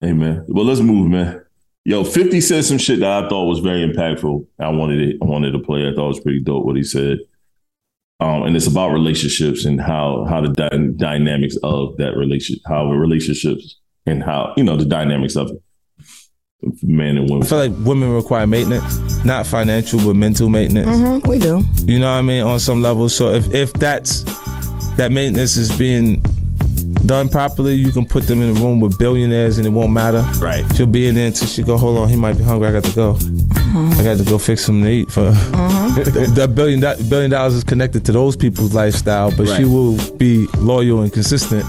[0.00, 1.42] Hey man, well let's move, man.
[1.88, 4.46] Yo, Fifty said some shit that I thought was very impactful.
[4.60, 5.16] I wanted it.
[5.22, 5.88] I wanted to play.
[5.88, 7.20] I thought it was pretty dope what he said.
[8.20, 12.92] Um, and it's about relationships and how how the dy- dynamics of that relationship, how
[12.92, 15.62] relationships and how you know the dynamics of it,
[16.82, 17.44] men and women.
[17.44, 20.88] I feel like women require maintenance, not financial, but mental maintenance.
[20.88, 21.62] Mm-hmm, we do.
[21.90, 22.42] You know what I mean?
[22.42, 23.08] On some level.
[23.08, 24.24] So if if that's
[24.96, 26.22] that maintenance is being
[27.08, 30.24] done properly, you can put them in a room with billionaires and it won't matter.
[30.38, 30.64] Right.
[30.76, 32.68] She'll be in there until she go, hold on, he might be hungry.
[32.68, 33.14] I got to go.
[33.14, 34.00] Mm-hmm.
[34.00, 36.34] I got to go fix something to eat for mm-hmm.
[36.34, 40.46] that billion that billion dollars is connected to those people's lifestyle, but she will be
[40.58, 41.64] loyal and consistent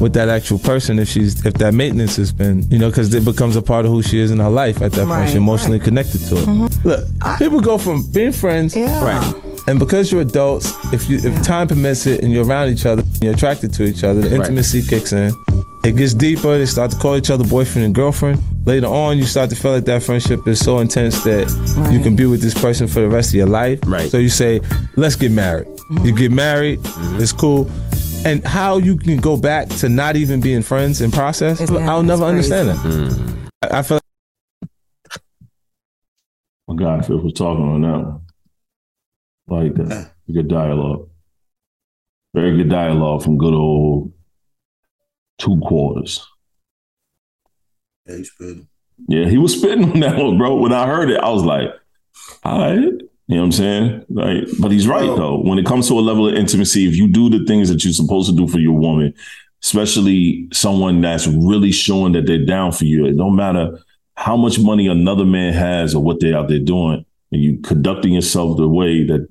[0.00, 3.24] with that actual person if she's if that maintenance has been you know because it
[3.24, 5.10] becomes a part of who she is in her life at that point.
[5.10, 6.46] Right, She's emotionally connected to it.
[6.46, 6.88] Mm-hmm.
[6.88, 9.04] Look, people go from being friends, Yeah.
[9.04, 9.34] right?
[9.68, 13.02] And because you're adults, if you if time permits it and you're around each other,
[13.20, 15.30] you're attracted to each other, the intimacy kicks in.
[15.84, 16.56] It gets deeper.
[16.58, 18.42] They start to call each other boyfriend and girlfriend.
[18.66, 21.48] Later on, you start to feel like that friendship is so intense that
[21.92, 23.78] you can be with this person for the rest of your life.
[23.86, 24.10] Right.
[24.10, 24.60] So you say,
[24.96, 25.66] let's get married.
[26.02, 26.80] You get married.
[26.80, 27.20] Mm-hmm.
[27.22, 27.70] It's cool.
[28.24, 32.02] And how you can go back to not even being friends in process, It's- I'll
[32.02, 32.52] never crazy.
[32.52, 32.76] understand that.
[32.78, 33.50] Mm.
[33.70, 34.00] I I feel
[36.68, 38.20] My God, Phil was talking on that one.
[39.48, 40.12] Like that.
[40.32, 41.08] Good dialogue.
[42.34, 44.12] Very good dialogue from good old
[45.38, 46.26] two quarters.
[48.06, 48.66] Yeah, he's good.
[49.06, 50.56] Yeah, he was spitting on that one, bro.
[50.56, 51.70] When I heard it, I was like,
[52.44, 52.92] all right.
[53.30, 54.04] You know what I'm saying?
[54.08, 55.40] Like, but he's right though.
[55.40, 57.92] When it comes to a level of intimacy, if you do the things that you're
[57.92, 59.14] supposed to do for your woman,
[59.62, 63.78] especially someone that's really showing that they're down for you, it don't matter
[64.16, 68.14] how much money another man has or what they're out there doing, and you conducting
[68.14, 69.28] yourself the way that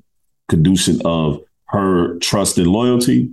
[0.48, 3.30] conducive of her trust and loyalty,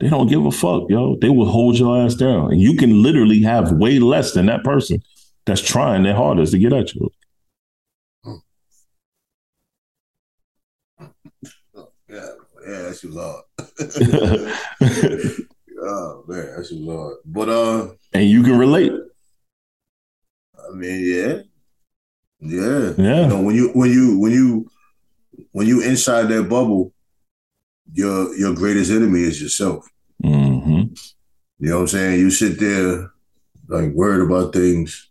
[0.00, 1.16] they don't give a fuck, yo.
[1.16, 2.52] They will hold your ass down.
[2.52, 5.02] And you can literally have way less than that person
[5.46, 7.10] that's trying their hardest to get at you.
[12.08, 12.30] Yeah,
[12.68, 13.42] yeah, that's your lord.
[15.82, 17.16] oh man, that's your lord.
[17.24, 18.92] But uh, and you can relate.
[20.56, 21.42] I mean, yeah,
[22.40, 22.92] yeah.
[22.96, 23.22] Yeah.
[23.22, 24.70] You know, when you when you when you
[25.56, 26.92] when you inside that bubble,
[27.94, 29.88] your your greatest enemy is yourself.
[30.22, 30.82] hmm
[31.58, 32.20] You know what I'm saying?
[32.20, 33.10] You sit there
[33.66, 35.08] like worried about things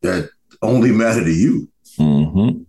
[0.00, 0.30] that
[0.62, 1.68] only matter to you
[1.98, 2.62] hmm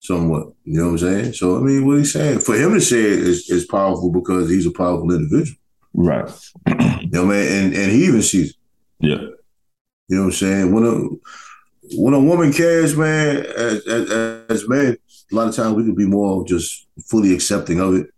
[0.00, 0.54] somewhat.
[0.64, 1.32] You know what I'm saying?
[1.34, 4.48] So I mean, what he's saying for him to say it is, is powerful because
[4.48, 5.58] he's a powerful individual.
[5.92, 6.30] Right.
[7.12, 7.52] You know what I mean?
[7.52, 8.56] And and he even sees it.
[9.00, 9.22] Yeah.
[10.08, 10.72] You know what I'm saying?
[10.72, 10.94] When a
[11.96, 14.10] when a woman cares, man, as, as,
[14.48, 14.96] as men,
[15.32, 18.08] a lot of times we could be more just fully accepting of it.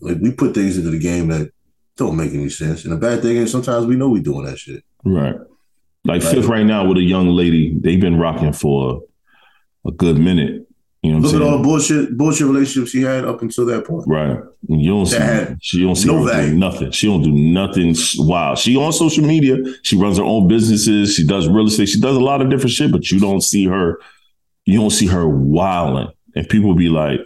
[0.00, 1.50] Like we put things into the game that
[1.96, 2.84] don't make any sense.
[2.84, 4.84] And the bad thing is sometimes we know we're doing that shit.
[5.04, 5.36] Right.
[6.04, 6.22] Like.
[6.22, 9.02] Fifth right now with a young lady, they've been rocking for
[9.86, 10.66] a good minute.
[11.02, 13.86] You know what Look at all the bullshit bullshit relationships he had up until that
[13.86, 14.04] point.
[14.08, 14.38] Right.
[14.68, 16.90] And you don't see That she don't see no nothing.
[16.90, 18.58] She don't do nothing wild.
[18.58, 19.56] She on social media.
[19.82, 21.14] She runs her own businesses.
[21.14, 21.90] She does real estate.
[21.90, 24.00] She does a lot of different shit, but you don't see her,
[24.64, 26.12] you don't see her wilding.
[26.36, 27.20] And people be like,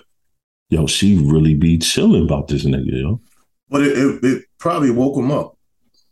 [0.70, 3.20] yo, she really be chilling about this nigga, yo.
[3.68, 5.58] But it, it, it probably woke him up.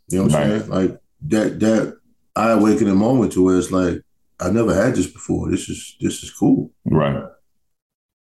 [0.08, 0.60] You know what I'm Right.
[0.60, 0.70] saying?
[0.70, 1.96] Like that that
[2.36, 4.02] eye awakening moment to where it's like,
[4.40, 5.50] I never had this before.
[5.50, 6.70] This is this is cool.
[6.84, 7.24] Right.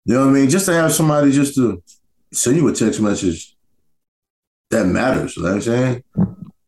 [0.06, 0.50] You know what I mean?
[0.50, 1.84] Just to have somebody just to
[2.32, 3.56] send you a text message
[4.72, 5.36] that matters.
[5.36, 6.04] You know what I'm saying?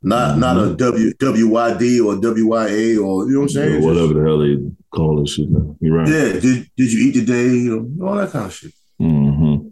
[0.04, 0.74] Not not mm-hmm.
[0.74, 3.82] a W WYD or WYA or you know what I'm saying?
[3.82, 4.58] Yeah, whatever the hell they
[4.92, 5.76] call this shit now.
[5.80, 6.08] You're right.
[6.08, 6.40] yeah.
[6.40, 7.46] Did did you eat today?
[7.46, 8.74] You know, all that kind of shit.
[9.00, 9.68] hmm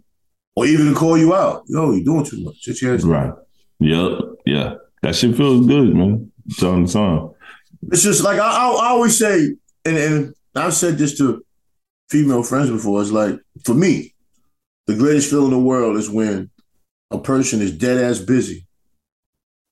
[0.56, 1.64] Or even to call you out.
[1.68, 2.62] Yo, you're doing too much.
[2.62, 2.98] Sit your.
[2.98, 3.34] Right.
[3.80, 4.12] Yep.
[4.46, 4.76] Yeah.
[5.02, 6.32] That shit feels good, man.
[6.60, 7.30] Time to time.
[7.92, 9.56] It's just like I, I, I always say,
[9.86, 11.46] and, and I've said this to
[12.10, 13.02] female friends before.
[13.02, 14.14] It's like for me,
[14.88, 16.50] the greatest feeling in the world is when
[17.12, 18.66] a person is dead ass busy,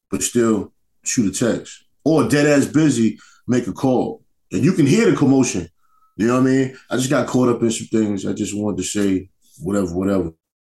[0.09, 0.71] but still
[1.03, 3.17] shoot a text, or dead ass busy,
[3.47, 5.67] make a call, and you can hear the commotion.
[6.15, 6.77] You know what I mean?
[6.89, 8.25] I just got caught up in some things.
[8.25, 9.29] I just wanted to say
[9.61, 10.31] whatever, whatever.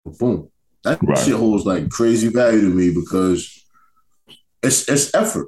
[0.06, 0.50] Boom.
[0.84, 1.18] That Right.
[1.18, 3.66] shit holds like crazy value to me because
[4.64, 5.48] it's it's effort.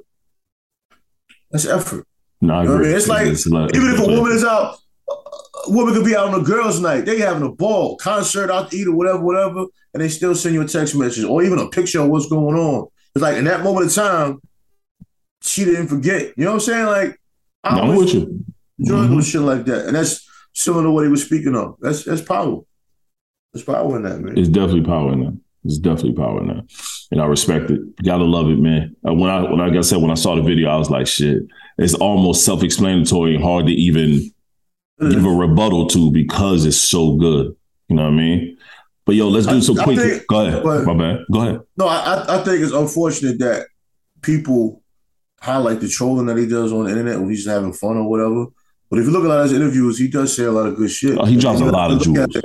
[1.50, 2.06] That's effort.
[2.40, 2.86] No, I You know what I agree.
[2.88, 2.96] mean?
[2.96, 3.26] It's like
[3.66, 4.76] like- even if a woman is out,
[5.66, 7.04] a woman could be out on a girls' night.
[7.06, 10.54] They having a ball, concert, out to eat or whatever, whatever, and they still send
[10.54, 12.88] you a text message or even a picture of what's going on.
[13.14, 14.40] It's like in that moment of time,
[15.42, 16.32] she didn't forget.
[16.36, 16.86] You know what I'm saying?
[16.86, 17.20] Like
[17.64, 18.44] I I'm with you.
[18.80, 19.08] Mhm.
[19.08, 21.76] doing shit like that, and that's similar to what he was speaking of.
[21.80, 22.60] That's that's power.
[23.52, 24.36] There's power in that, man.
[24.36, 25.38] It's definitely power in that.
[25.64, 26.64] It's definitely power in that,
[27.10, 27.80] and I respect it.
[28.04, 28.94] Gotta love it, man.
[29.08, 31.06] Uh, When I when like I said when I saw the video, I was like,
[31.06, 31.42] shit.
[31.78, 34.30] It's almost self explanatory and hard to even
[35.00, 37.54] give a rebuttal to because it's so good.
[37.88, 38.56] You know what I mean?
[39.06, 39.98] But yo, let's do some I quick.
[39.98, 40.62] think- Go ahead.
[40.62, 41.18] but- My bad.
[41.32, 41.60] Go ahead.
[41.76, 43.66] No, I- I think it's unfortunate that
[44.22, 44.82] people
[45.44, 48.46] highlight the trolling that he does on the internet when he's having fun or whatever.
[48.90, 50.66] But if you look at a lot of his interviews, he does say a lot
[50.66, 51.18] of good shit.
[51.18, 52.36] Oh, he drops a lot of jewels.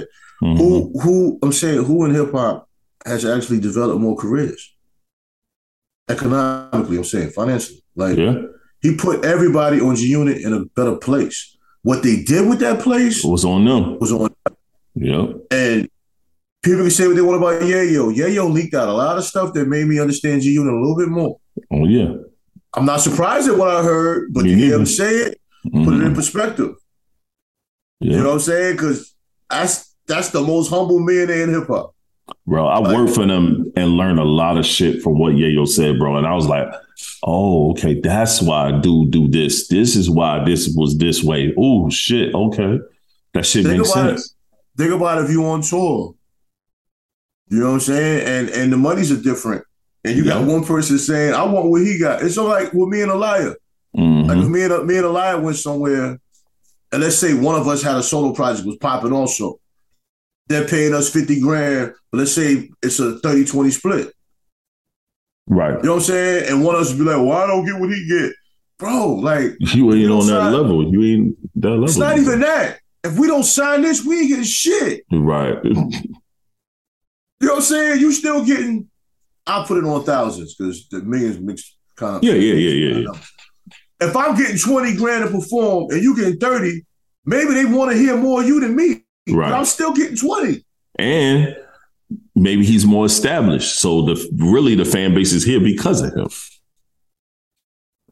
[0.43, 0.57] Mhm.
[0.57, 2.67] Who who I'm saying who in hip hop
[3.05, 4.61] has actually developed more careers?
[6.09, 7.83] Economically, I'm saying financially.
[7.95, 8.35] Like Yeah.
[8.81, 11.55] he put everybody on G Unit in a better place.
[11.83, 13.99] What they did with that place was on them?
[13.99, 14.29] was on
[14.95, 15.29] Yep.
[15.51, 15.87] and
[16.63, 18.13] people can say what they want about Yayo.
[18.13, 20.97] Yayo leaked out a lot of stuff that made me understand G Unit a little
[20.97, 21.37] bit more.
[21.71, 22.13] Oh yeah.
[22.76, 24.80] I'm not surprised at what I heard, but Me to hear neither.
[24.80, 26.15] him say it, put it in Mhm.
[26.15, 26.76] perspective.
[27.99, 28.11] Yeah.
[28.11, 28.76] You know what I'm saying?
[28.76, 29.13] Because
[29.49, 31.93] that's that's the most humble millionaire in hip hop.
[32.47, 35.67] Bro, I Like- worked for them and learned a lot of shit from what Yayo
[35.67, 36.15] said, bro.
[36.17, 36.67] And I was like,
[37.24, 39.67] oh, okay, that's why I do do this.
[39.67, 41.53] This is why this was this way.
[41.57, 42.80] Oh shit, okay.
[43.34, 44.36] That shit Think makes sense.
[44.78, 46.15] Think about if you on tour.
[47.49, 48.28] You know what I'm saying?
[48.28, 49.63] And and the monies are different.
[50.05, 50.53] And you got Yeah.
[50.53, 52.21] one person saying, I want what he got.
[52.21, 53.55] It's all like with me and Elia.
[53.97, 54.27] Mhm.
[54.27, 56.19] Like if me and me and Elia went somewhere,
[56.91, 59.59] and let's say one of us had a solo project was popping also.
[60.47, 64.11] They're paying us 50 grand, but let's say it's a 30-20 split.
[65.47, 65.77] Right.
[65.77, 66.49] You know what I'm saying?
[66.49, 68.33] And one of us would be like, well, I don't get what he get.
[68.79, 70.91] Bro, like, You ain't You on that sign- level.
[70.91, 71.83] You ain't that level.
[71.85, 72.79] it's not even that.
[73.03, 75.03] If we don't sign this, we ain't getting shit.
[75.11, 75.57] right.
[77.41, 77.99] You know what I'm saying?
[78.01, 78.89] You still getting,
[79.49, 82.23] I'll put it on thousands because the millions mixed kind of.
[82.23, 83.11] Yeah, yeah, yeah, yeah,
[84.07, 86.81] If I'm getting 20 grand to perform and you getting 30,
[87.25, 89.03] maybe they want to hear more of you than me.
[89.25, 90.63] But I'm still getting 20.
[90.97, 91.55] And
[92.35, 93.79] maybe he's more established.
[93.79, 96.29] So the really the fan base is here because of him.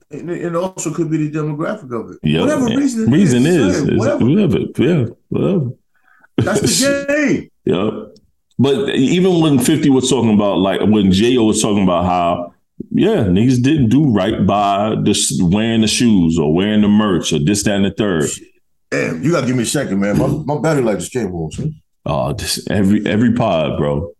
[0.09, 2.19] And it also could be the demographic of it.
[2.23, 2.41] Yeah.
[2.41, 2.77] Whatever yeah.
[2.77, 3.55] reason reason is.
[3.55, 4.25] is, Say it, is whatever.
[4.25, 4.59] whatever.
[4.77, 5.71] Yeah, whatever.
[6.37, 7.51] That's the game.
[7.65, 8.05] Yeah.
[8.59, 11.43] But even when 50 was talking about, like, when J.O.
[11.43, 12.53] was talking about how,
[12.91, 17.39] yeah, niggas didn't do right by this wearing the shoes or wearing the merch or
[17.39, 18.29] this, that, and the third.
[18.89, 20.17] Damn, you gotta give me a second, man.
[20.17, 21.51] My, my battery light just came on.
[21.51, 21.75] son.
[22.05, 24.13] Oh, this every every pod, bro.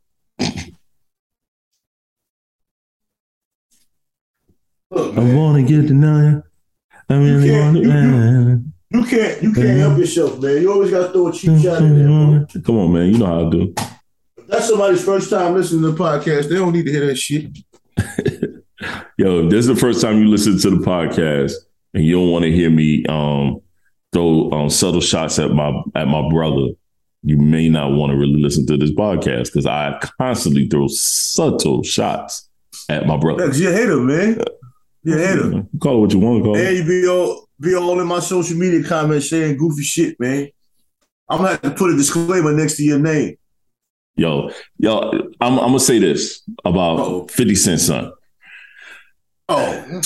[4.91, 6.43] Look, I wanna get to know you.
[7.09, 8.61] I really can't- want you- to.
[8.89, 10.61] you can't you can't help yourself, man.
[10.61, 12.07] You always gotta throw a cheap shot in there.
[12.07, 12.61] bro.
[12.61, 13.07] Come on, man.
[13.11, 13.73] You know how I do.
[14.47, 17.57] That's somebody's first time listening to the podcast, they don't need to hear that shit.
[19.17, 21.53] Yo, if this is the first time you listen to the podcast
[21.93, 23.59] and you don't want to hear me um,
[24.13, 26.67] throw um, subtle shots at my at my brother,
[27.23, 31.83] you may not want to really listen to this podcast because I constantly throw subtle
[31.83, 32.47] shots
[32.89, 33.47] at my brother.
[33.47, 34.39] 'cause you're him, man.
[35.03, 35.65] You're a hater.
[35.81, 36.77] Call it what you want to call And it.
[36.77, 40.49] you be all be all in my social media comments saying goofy shit, man.
[41.27, 43.35] I'm gonna have to put a disclaimer next to your name.
[44.17, 44.49] Yo,
[44.79, 47.27] yo, I'm, I'm gonna say this about Uh-oh.
[47.27, 48.11] 50 Cent son.
[49.47, 50.01] Oh,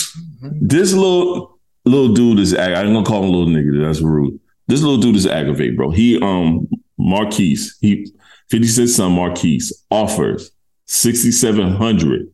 [0.60, 3.84] This little little dude is ag- I'm gonna call him little nigga.
[3.86, 4.38] That's rude.
[4.68, 5.90] This little dude is aggravate, bro.
[5.90, 8.06] He um Marquise, he
[8.50, 10.50] 50 Cent son Marquise offers
[10.86, 12.28] 6700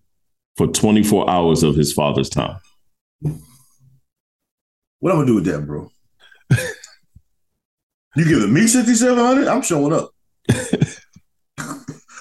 [0.57, 2.59] for 24 hours of his father's time.
[3.23, 5.89] what I'm gonna do with that, bro?
[8.17, 9.47] you giving me 6700?
[9.47, 10.11] I'm showing up.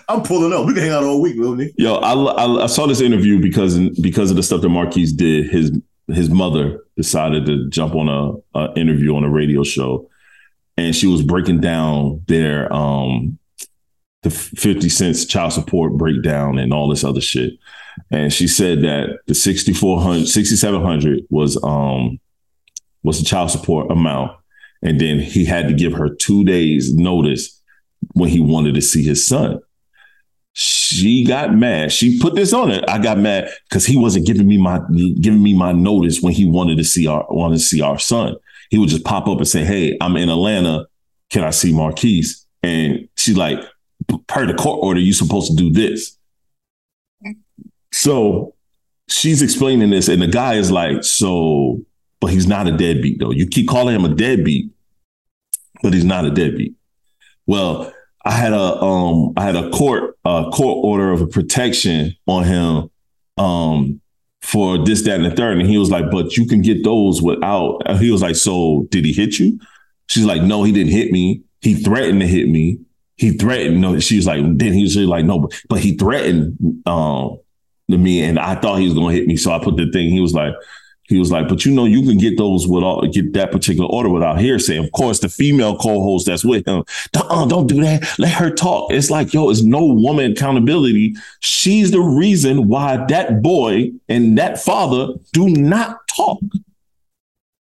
[0.09, 0.65] I'm pulling up.
[0.65, 1.73] We can hang out all week, little nigga.
[1.77, 5.49] Yo, I, I, I saw this interview because because of the stuff that Marquise did.
[5.49, 5.71] His
[6.07, 10.09] his mother decided to jump on a, a interview on a radio show,
[10.77, 13.37] and she was breaking down their um
[14.23, 17.53] the fifty cents child support breakdown and all this other shit.
[18.11, 22.19] And she said that the 6400 6700 was um
[23.03, 24.31] was the child support amount,
[24.81, 27.61] and then he had to give her two days notice
[28.13, 29.59] when he wanted to see his son
[30.59, 31.91] she got mad.
[31.91, 32.83] She put this on it.
[32.87, 34.81] I got mad because he wasn't giving me my
[35.21, 38.35] giving me my notice when he wanted to see our wanted to see our son.
[38.71, 40.87] He would just pop up and say, "Hey, I'm in Atlanta.
[41.29, 43.59] Can I see Marquise?" And she's like,
[44.27, 46.17] per the court order, you're supposed to do this.
[47.93, 48.55] So
[49.07, 51.81] she's explaining this, and the guy is like, so,
[52.19, 53.31] but he's not a deadbeat though.
[53.31, 54.71] You keep calling him a deadbeat,
[55.83, 56.73] but he's not a deadbeat.
[57.45, 57.93] Well,
[58.27, 62.89] I had a um I had a court court order of protection on him
[63.41, 64.01] um
[64.41, 65.59] for this, that, and the third.
[65.59, 69.05] And he was like, but you can get those without he was like, So did
[69.05, 69.57] he hit you?
[70.07, 71.41] She's like, No, he didn't hit me.
[71.61, 72.79] He threatened to hit me.
[73.15, 73.79] He threatened.
[73.79, 77.39] No, she was like, then he was like, no, but, but he threatened um
[77.89, 79.37] to me, and I thought he was gonna hit me.
[79.37, 80.09] So I put the thing.
[80.09, 80.53] He was like,
[81.07, 84.09] he was like, but you know, you can get those without get that particular order
[84.09, 84.77] without hearsay.
[84.77, 86.83] Of course, the female co-host that's with him,
[87.13, 88.19] don't, uh, don't do that.
[88.19, 88.91] Let her talk.
[88.91, 91.15] It's like, yo, it's no woman accountability.
[91.39, 96.39] She's the reason why that boy and that father do not talk.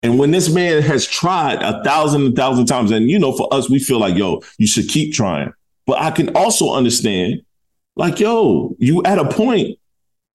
[0.04, 3.54] And when this man has tried a thousand, a thousand times, and you know, for
[3.54, 5.54] us, we feel like, yo, you should keep trying.
[5.86, 7.42] But I can also understand,
[7.96, 9.80] like, yo, you at a point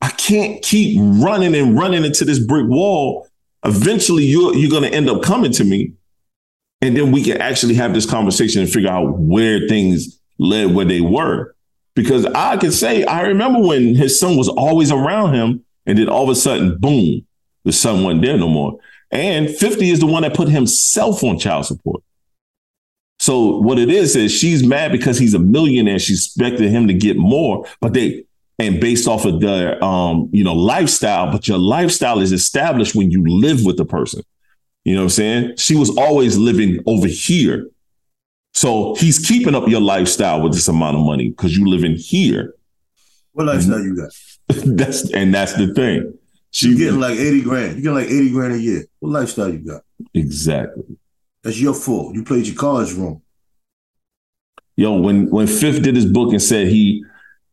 [0.01, 3.29] I can't keep running and running into this brick wall.
[3.65, 5.93] Eventually, you're you're gonna end up coming to me,
[6.81, 10.85] and then we can actually have this conversation and figure out where things led where
[10.85, 11.55] they were.
[11.95, 16.09] Because I can say I remember when his son was always around him, and then
[16.09, 17.27] all of a sudden, boom,
[17.65, 18.79] the son wasn't there no more.
[19.11, 22.03] And 50 is the one that put himself on child support.
[23.19, 25.99] So what it is is she's mad because he's a millionaire.
[25.99, 28.25] She expected him to get more, but they
[28.59, 33.11] and based off of their um, you know, lifestyle, but your lifestyle is established when
[33.11, 34.23] you live with the person.
[34.85, 35.57] You know what I'm saying?
[35.57, 37.69] She was always living over here.
[38.55, 41.95] So he's keeping up your lifestyle with this amount of money because you live in
[41.95, 42.55] here.
[43.33, 44.11] What lifestyle you got?
[44.49, 46.19] that's and that's the thing.
[46.51, 47.77] She getting like 80 grand.
[47.77, 48.85] You getting like 80 grand a year.
[48.99, 49.83] What lifestyle you got?
[50.15, 50.97] Exactly.
[51.43, 52.15] That's your fault.
[52.15, 53.23] You played your cards wrong.
[54.75, 57.05] Yo, when when Fifth did his book and said he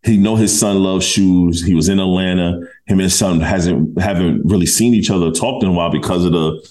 [0.05, 1.63] he know his son loves shoes.
[1.65, 2.59] He was in Atlanta.
[2.85, 6.25] Him and his son hasn't haven't really seen each other, talked in a while because
[6.25, 6.69] of the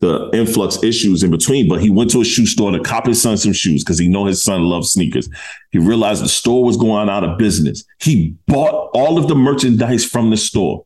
[0.00, 1.68] the influx issues in between.
[1.68, 4.08] But he went to a shoe store to cop his son some shoes because he
[4.08, 5.28] know his son loves sneakers.
[5.70, 7.84] He realized the store was going out of business.
[8.00, 10.84] He bought all of the merchandise from the store.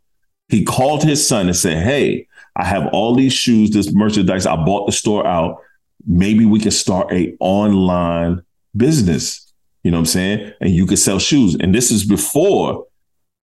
[0.48, 2.26] He called his son and said, "Hey,
[2.56, 4.44] I have all these shoes, this merchandise.
[4.44, 5.58] I bought the store out.
[6.04, 8.42] Maybe we can start a online
[8.76, 9.45] business."
[9.86, 10.52] You know what I'm saying?
[10.60, 11.56] And you could sell shoes.
[11.60, 12.86] And this is before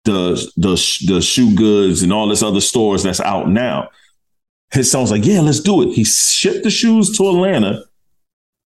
[0.04, 0.76] the the
[1.08, 3.88] the shoe goods and all this other stores that's out now.
[4.72, 7.86] His son was like, "Yeah, let's do it." He shipped the shoes to Atlanta.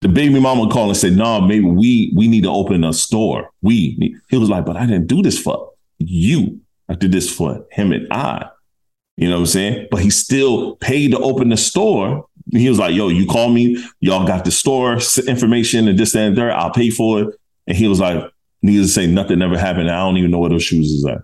[0.02, 2.92] The baby mama called and said, "No, nah, maybe we we need to open a
[2.92, 6.60] store." We he was like, "But I didn't do this for you.
[6.90, 8.50] I did this for him and I."
[9.16, 9.88] You know what I'm saying?
[9.90, 12.26] But he still paid to open the store.
[12.50, 13.82] He was like, "Yo, you call me.
[14.00, 16.50] Y'all got the store information and this and that.
[16.50, 18.24] I'll pay for it." And he was like,
[18.62, 19.90] needless to say, nothing ever happened.
[19.90, 21.22] I don't even know where those shoes is at.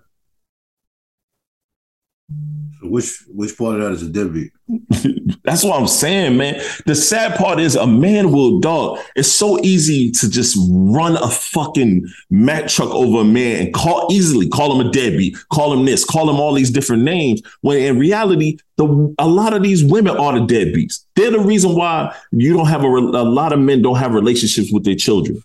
[2.81, 4.51] Which which part of that is a deadbeat?
[5.43, 6.61] That's what I'm saying, man.
[6.85, 8.99] The sad part is a man will dog.
[9.15, 14.07] It's so easy to just run a fucking Mack truck over a man and call
[14.11, 17.41] easily call him a deadbeat, call him this, call him all these different names.
[17.61, 21.05] When in reality, the a lot of these women are the deadbeats.
[21.15, 24.71] They're the reason why you don't have a, a lot of men don't have relationships
[24.71, 25.43] with their children.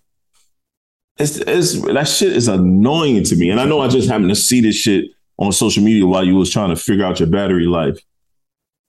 [1.16, 3.50] It's, it's that shit is annoying to me.
[3.50, 5.06] And I know I just happened to see this shit
[5.38, 7.98] on social media while you was trying to figure out your battery life.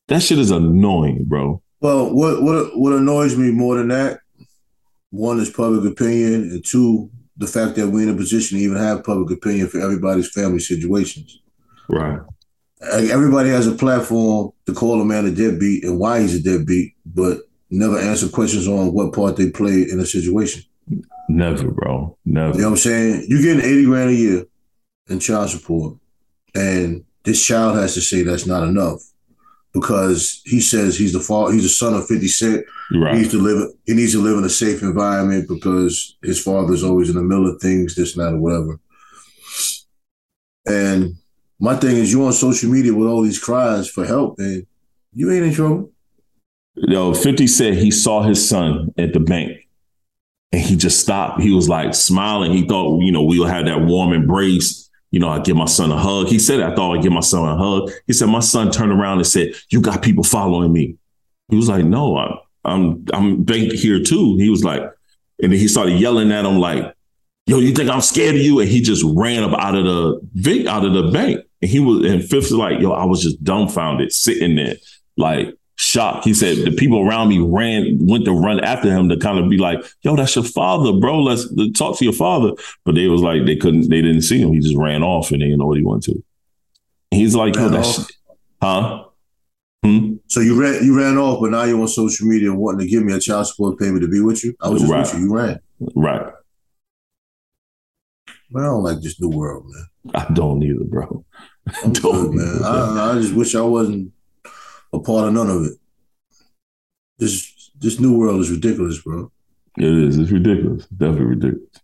[0.07, 1.61] That shit is annoying, bro.
[1.81, 4.19] Well, what what what annoys me more than that,
[5.09, 8.77] one is public opinion, and two, the fact that we're in a position to even
[8.77, 11.41] have public opinion for everybody's family situations.
[11.89, 12.19] Right.
[12.81, 16.93] Everybody has a platform to call a man a deadbeat and why he's a deadbeat,
[17.05, 20.63] but never answer questions on what part they played in a situation.
[21.27, 22.17] Never, bro.
[22.25, 22.55] Never.
[22.55, 23.25] You know what I'm saying?
[23.27, 24.45] You're getting 80 grand a year
[25.09, 25.97] in child support.
[26.53, 29.01] And this child has to say that's not enough
[29.73, 32.65] because he says he's the father, he's the son of 50 Cent.
[32.93, 33.15] Right.
[33.15, 36.83] He needs to live he needs to live in a safe environment because his father's
[36.83, 38.79] always in the middle of things, this, and that, or whatever.
[40.67, 41.15] And
[41.59, 44.65] my thing is you on social media with all these cries for help, and
[45.13, 45.91] you ain't in trouble.
[46.75, 49.64] Yo, 50 said he saw his son at the bank
[50.51, 51.41] and he just stopped.
[51.41, 52.51] He was like smiling.
[52.51, 54.89] He thought, you know, we'll have that warm embrace.
[55.11, 56.27] You know, I give my son a hug.
[56.27, 57.91] He said, I thought I'd give my son a hug.
[58.07, 60.97] He said, my son turned around and said, you got people following me.
[61.49, 64.37] He was like, no, I'm, I'm, I'm banked here too.
[64.37, 64.81] He was like,
[65.41, 66.93] and then he started yelling at him like,
[67.45, 68.59] yo, you think I'm scared of you?
[68.59, 71.41] And he just ran up out of the out of the bank.
[71.61, 74.75] And he was, and Fifth was like, yo, I was just dumbfounded sitting there.
[75.17, 76.25] Like, shocked.
[76.25, 79.49] He said the people around me ran, went to run after him to kind of
[79.49, 81.19] be like, "Yo, that's your father, bro.
[81.21, 82.51] Let's, let's talk to your father."
[82.85, 84.53] But they was like, they couldn't, they didn't see him.
[84.53, 86.23] He just ran off and they didn't know what he went to.
[87.11, 88.11] He's like, "Yo, that's,
[88.61, 89.03] huh?"
[89.83, 90.15] Hmm?
[90.27, 93.03] So you ran you ran off, but now you're on social media wanting to give
[93.03, 94.55] me a child support payment to be with you.
[94.61, 95.01] I was just Right.
[95.01, 95.27] with you.
[95.27, 95.59] You ran.
[95.95, 96.31] Right.
[98.49, 99.85] Man, I don't like this new world, man.
[100.15, 101.25] I don't either, bro.
[101.83, 102.63] I'm Don't good, man.
[102.63, 104.11] I, I just wish I wasn't
[104.95, 105.73] a part of none of it.
[107.17, 109.31] This this new world is ridiculous, bro.
[109.77, 110.17] It is.
[110.17, 110.85] It's ridiculous.
[110.87, 111.81] Definitely ridiculous.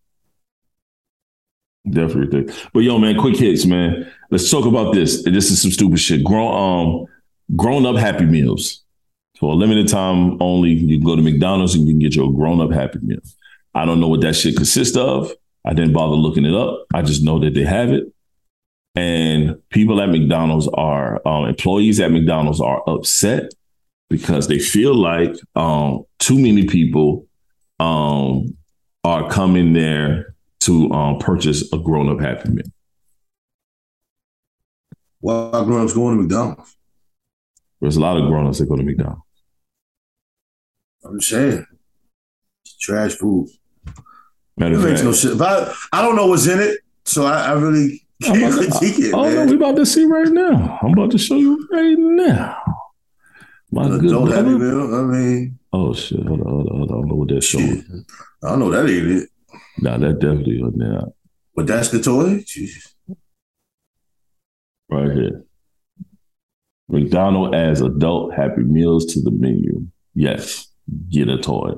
[1.90, 2.68] Definitely ridiculous.
[2.74, 4.12] But yo, man, quick hits, man.
[4.30, 5.24] Let's talk about this.
[5.24, 6.24] This is some stupid shit.
[6.24, 7.06] Grown um
[7.56, 8.84] grown up happy meals.
[9.40, 12.32] For a limited time only, you can go to McDonald's and you can get your
[12.32, 13.20] grown up happy meal.
[13.74, 15.32] I don't know what that shit consists of.
[15.66, 16.86] I didn't bother looking it up.
[16.94, 18.14] I just know that they have it.
[18.96, 23.54] And people at McDonald's are um, employees at McDonald's are upset
[24.10, 27.26] because they feel like um, too many people
[27.80, 28.58] um,
[29.04, 32.66] are coming there to um, purchase a grown up happy meal.
[35.22, 36.76] Why are grown ups going to McDonald's?
[37.80, 39.22] There's a lot of grown ups that go to McDonald's.
[41.04, 41.66] I'm just saying.
[42.66, 43.50] It's trash food.
[44.58, 45.38] Matter It makes fact, no.
[45.38, 48.86] But I, I don't know what's in it, so I, I really I'm about to-
[48.86, 49.48] it, oh no, man.
[49.50, 50.80] we about to see right now.
[50.82, 52.58] I'm about to show you right now.
[53.72, 54.58] My good adult happy brother.
[54.60, 54.96] meal.
[54.96, 56.26] I mean, Oh shit!
[56.26, 56.98] Hold on, hold on, hold on.
[56.98, 57.78] I don't know what that showing.
[57.82, 57.86] shit.
[58.44, 59.30] I don't know that ain't it.
[59.80, 61.04] Nah, that definitely on there.
[61.56, 62.44] But that's the toy.
[62.46, 62.94] Jesus.
[64.90, 65.44] right here.
[66.90, 69.88] McDonald adds adult happy meals to the menu.
[70.14, 70.68] Yes,
[71.10, 71.72] get a toy.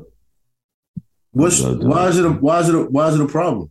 [1.31, 3.69] What's why is it a why is it a why is it a problem?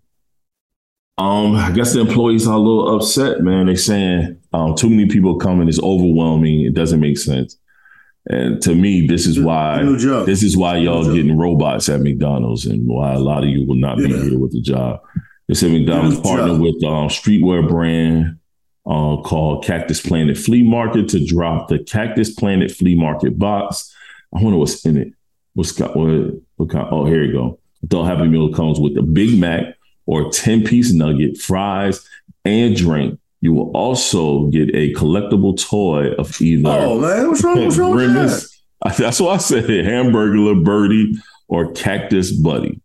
[1.19, 3.67] Um, I guess the employees are a little upset, man.
[3.67, 6.63] They're saying um, too many people coming is overwhelming.
[6.63, 7.59] It doesn't make sense.
[8.29, 12.87] And to me, this is why this is why y'all getting robots at McDonald's and
[12.87, 15.01] why a lot of you will not be here with the job.
[15.49, 18.39] They said McDonald's partnered with um, streetwear brand
[18.87, 23.93] uh, called Cactus Plant Flea Market to drop the Cactus Plant Flea Market box.
[24.35, 25.13] I wonder what's in it.
[25.55, 26.35] What's got what?
[26.57, 27.59] what kind, oh, here you go.
[27.83, 29.77] Adult Happy Meal comes with a Big Mac
[30.07, 32.07] or 10 piece nugget, fries,
[32.45, 33.19] and drink.
[33.41, 37.65] You will also get a collectible toy of either Oh man, what's wrong?
[37.65, 38.49] What's wrong with that?
[38.99, 41.15] That's why I said hamburger Birdie
[41.49, 42.81] or Cactus Buddy.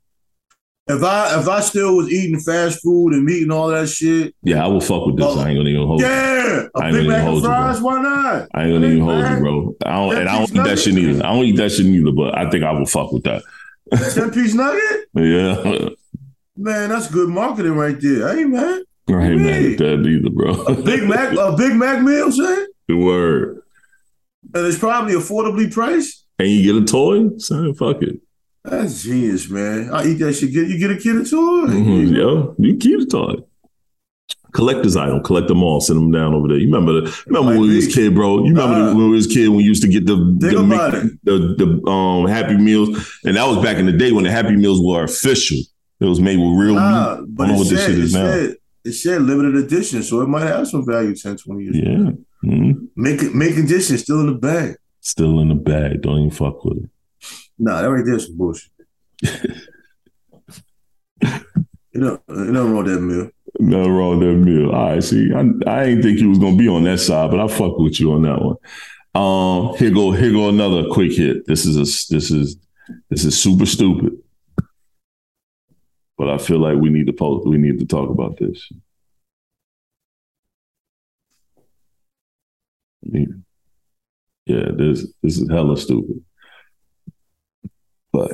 [0.90, 4.34] If I if I still was eating fast food and meat and all that shit,
[4.42, 5.26] Yeah, I will fuck with this.
[5.28, 5.40] Oh.
[5.40, 6.06] I ain't gonna even hold you.
[6.08, 8.48] yeah, a I ain't gonna hold and you, fries, why not?
[8.54, 9.76] I ain't gonna even hold you, bro.
[9.86, 11.26] I don't, and I don't eat that shit neither.
[11.26, 13.44] I don't eat that shit neither, but I think I will fuck with that.
[14.14, 15.90] Ten piece nugget, Yeah,
[16.58, 18.36] man, that's good marketing right there.
[18.36, 20.52] Hey man, I ain't mad at that either, bro.
[20.64, 23.62] a Big Mac, a Big Mac meal, son, the word.
[24.54, 26.26] and it's probably affordably priced.
[26.40, 27.74] And you get a toy, son.
[27.74, 28.20] Fuck it.
[28.64, 29.90] That's genius, man.
[29.92, 30.52] I eat that shit.
[30.54, 31.68] Get you get a kid a toy.
[31.68, 33.36] Mhm, Yo, you keep the toy.
[34.54, 36.58] Collector's item, collect them all, send them down over there.
[36.58, 38.40] You remember the remember when we was kid, bro?
[38.44, 40.94] You remember Uh, when we was kid when we used to get the the, about
[40.94, 41.20] Mc- it.
[41.24, 41.38] the
[41.84, 42.90] the um Happy Meals,
[43.24, 45.58] and that was back in the day when the Happy Meals were official.
[46.00, 47.26] It was made with real Nah, meat.
[47.30, 48.26] but I don't know it what this said, shit it, is now.
[48.26, 51.76] said, it said limited edition, so it might have some value 10, 20 years.
[51.76, 52.12] Yeah,
[52.50, 52.88] Mhm.
[52.96, 54.76] Make it make condition still in the bag.
[55.02, 56.02] still in the bag.
[56.04, 56.90] Don't even fuck with it.
[57.58, 58.72] Nah, that right there is some bullshit.
[61.24, 63.30] you know, you know wrong that meal.
[63.60, 64.70] Nothing wrong with that meal.
[64.72, 67.40] All right, see, I, I ain't think you was gonna be on that side, but
[67.40, 68.58] I fuck with you on that one.
[69.16, 71.48] Um, here go, here go another quick hit.
[71.48, 71.82] This is a,
[72.14, 72.58] this is,
[73.10, 74.14] this is super stupid,
[76.18, 78.70] but I feel like we need to post, we need to talk about this.
[84.46, 86.24] Yeah, this this is hella stupid,
[88.12, 88.32] but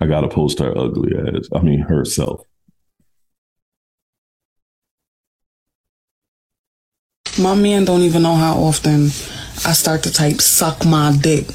[0.00, 1.48] I gotta post her ugly ass.
[1.52, 2.46] I mean herself.
[7.38, 9.06] My man don't even know how often
[9.64, 11.46] I start to type suck my dick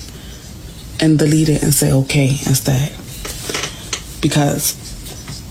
[1.00, 2.92] and delete it and say okay instead.
[4.22, 4.76] Because,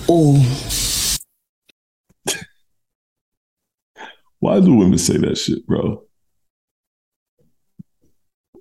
[0.08, 1.16] oh,
[4.40, 6.02] Why do women say that shit, bro?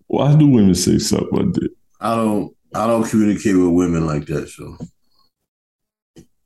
[0.08, 1.70] Why do women say suck like that?
[2.00, 4.78] I don't I don't communicate with women like that, so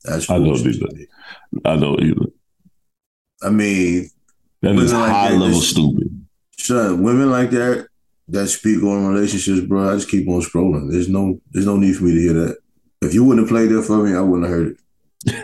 [0.04, 0.88] that's I don't either.
[0.94, 1.08] me.
[1.66, 2.26] I don't either.
[3.44, 4.10] I mean,
[4.62, 6.26] That is Women like high that, level stupid.
[6.58, 7.88] son, women like that
[8.30, 9.90] that speak on relationships, bro.
[9.92, 10.92] I just keep on scrolling.
[10.92, 12.58] There's no there's no need for me to hear that.
[13.02, 14.78] If you wouldn't have played that for me, I wouldn't have heard it.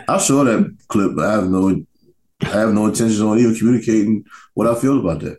[0.08, 1.84] I saw that clip, but I have no
[2.42, 5.38] I have no intentions on even communicating what I feel about that.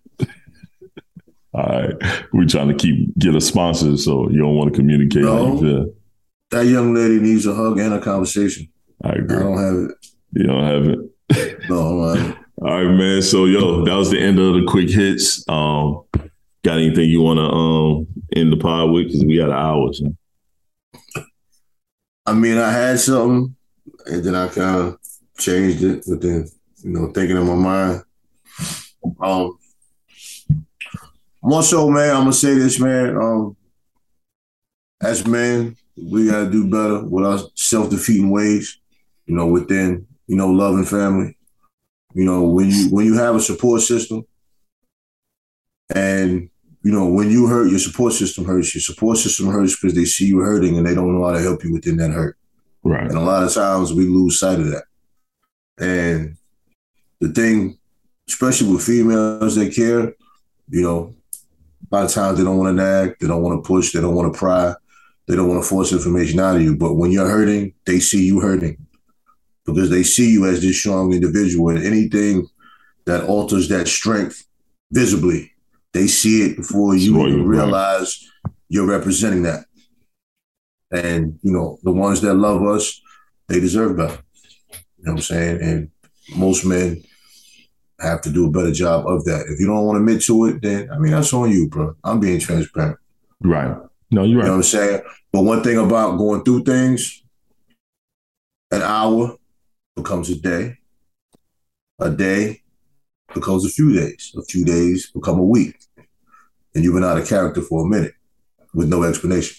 [1.53, 2.23] All right.
[2.33, 5.91] We're trying to keep get a sponsor, so you don't want to communicate No.
[6.51, 8.67] That young lady needs a hug and a conversation.
[9.03, 9.91] I I don't have it.
[10.31, 10.99] You don't have it.
[11.69, 12.35] No.
[12.61, 13.21] All right, man.
[13.21, 15.43] So yo, that was the end of the quick hits.
[15.49, 16.03] Um,
[16.63, 19.07] got anything you want to um end the pod with?
[19.07, 19.91] Because we got an hour.
[19.93, 20.15] So.
[22.25, 23.55] I mean, I had something,
[24.07, 24.99] and then I kind of
[25.37, 26.03] changed it.
[26.05, 26.49] Then,
[26.83, 28.03] you know, thinking in my mind,
[29.19, 29.57] um,
[31.41, 32.15] more so, man.
[32.15, 33.17] I'm gonna say this, man.
[33.17, 33.55] Um,
[35.01, 38.79] as men, we gotta do better with our self-defeating ways.
[39.25, 41.37] You know, within you know love and family.
[42.13, 44.25] You know, when you when you have a support system,
[45.93, 46.49] and
[46.81, 48.73] you know when you hurt, your support system hurts.
[48.73, 51.41] Your support system hurts because they see you hurting and they don't know how to
[51.41, 52.37] help you within that hurt.
[52.85, 53.09] Right.
[53.09, 54.83] And a lot of times we lose sight of that.
[55.79, 56.37] And
[57.19, 57.79] the thing,
[58.29, 60.13] especially with females that care,
[60.69, 61.15] you know,
[61.91, 64.01] a lot of times they don't want to nag, they don't want to push, they
[64.01, 64.75] don't want to pry,
[65.27, 66.77] they don't want to force information out of you.
[66.77, 68.77] But when you're hurting, they see you hurting
[69.65, 71.69] because they see you as this strong individual.
[71.69, 72.47] And anything
[73.05, 74.45] that alters that strength
[74.91, 75.51] visibly,
[75.93, 78.23] they see it before you even realize
[78.69, 79.64] you're representing that.
[80.91, 83.01] And, you know, the ones that love us,
[83.47, 84.19] they deserve better.
[84.97, 85.61] You know what I'm saying?
[85.61, 85.91] And
[86.35, 87.03] most men
[87.99, 89.45] have to do a better job of that.
[89.47, 91.95] If you don't want to admit to it, then I mean that's on you, bro.
[92.03, 92.97] I'm being transparent.
[93.41, 93.75] Right.
[94.11, 94.45] No, you're right.
[94.45, 94.55] You know what.
[94.57, 95.01] I'm saying?
[95.31, 97.23] But one thing about going through things,
[98.71, 99.37] an hour
[99.95, 100.77] becomes a day.
[101.99, 102.61] A day
[103.33, 104.33] becomes a few days.
[104.37, 105.77] A few days become a week.
[106.73, 108.13] And you've been out of character for a minute
[108.73, 109.55] with no explanation.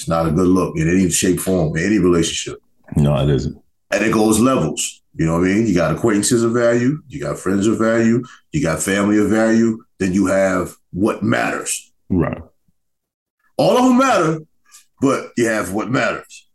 [0.00, 2.58] It's not a good look in any shape, form, in any relationship.
[2.96, 3.62] No, it isn't.
[3.90, 5.02] And it goes levels.
[5.14, 5.66] You know what I mean?
[5.66, 9.84] You got acquaintances of value, you got friends of value, you got family of value,
[9.98, 11.92] then you have what matters.
[12.08, 12.40] Right.
[13.58, 14.40] All of them matter,
[15.02, 16.48] but you have what matters.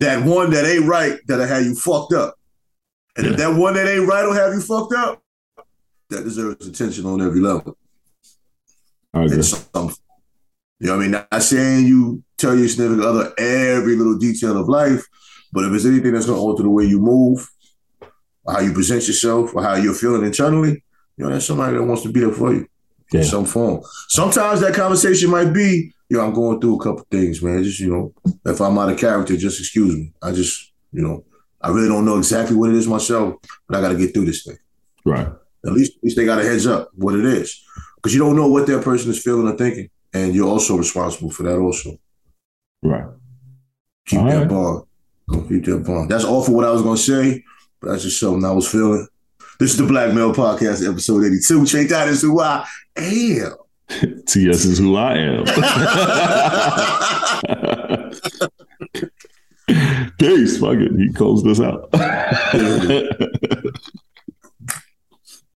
[0.00, 2.34] That one that ain't right that'll have you fucked up.
[3.16, 5.22] And if that one that ain't right will have you fucked up,
[6.10, 7.78] that deserves attention on every level.
[9.14, 9.40] I agree.
[10.82, 11.24] You know what I mean?
[11.30, 15.06] Not saying you tell your significant other every little detail of life,
[15.52, 17.48] but if it's anything that's going to alter the way you move,
[18.42, 20.82] or how you present yourself, or how you're feeling internally,
[21.16, 22.66] you know, that's somebody that wants to be there for you
[23.12, 23.20] Yeah.
[23.20, 23.80] in some form.
[24.08, 27.62] Sometimes that conversation might be, you know, I'm going through a couple things, man.
[27.62, 28.12] Just, you know,
[28.44, 30.12] if I'm out of character, just excuse me.
[30.20, 31.24] I just, you know,
[31.60, 33.36] I really don't know exactly what it is myself,
[33.68, 34.58] but I got to get through this thing.
[35.04, 35.28] Right.
[35.64, 37.62] At least, at least they got a heads up what it is,
[37.94, 41.30] because you don't know what that person is feeling or thinking, and you're also responsible
[41.30, 41.58] for that.
[41.58, 41.98] Also,
[42.82, 43.04] Right.
[44.06, 44.48] keep All that right.
[44.48, 44.84] bond.
[45.48, 46.10] Keep that bond.
[46.10, 47.42] That's all for what I was gonna say,
[47.80, 49.06] but that's just something I was feeling.
[49.58, 51.66] This is the Black Male Podcast, episode 82.
[51.66, 53.54] Check that is who I am.
[54.26, 55.44] TS is who I am.
[60.18, 60.58] Peace.
[60.58, 60.92] Fuck it.
[60.98, 61.90] He closed us out.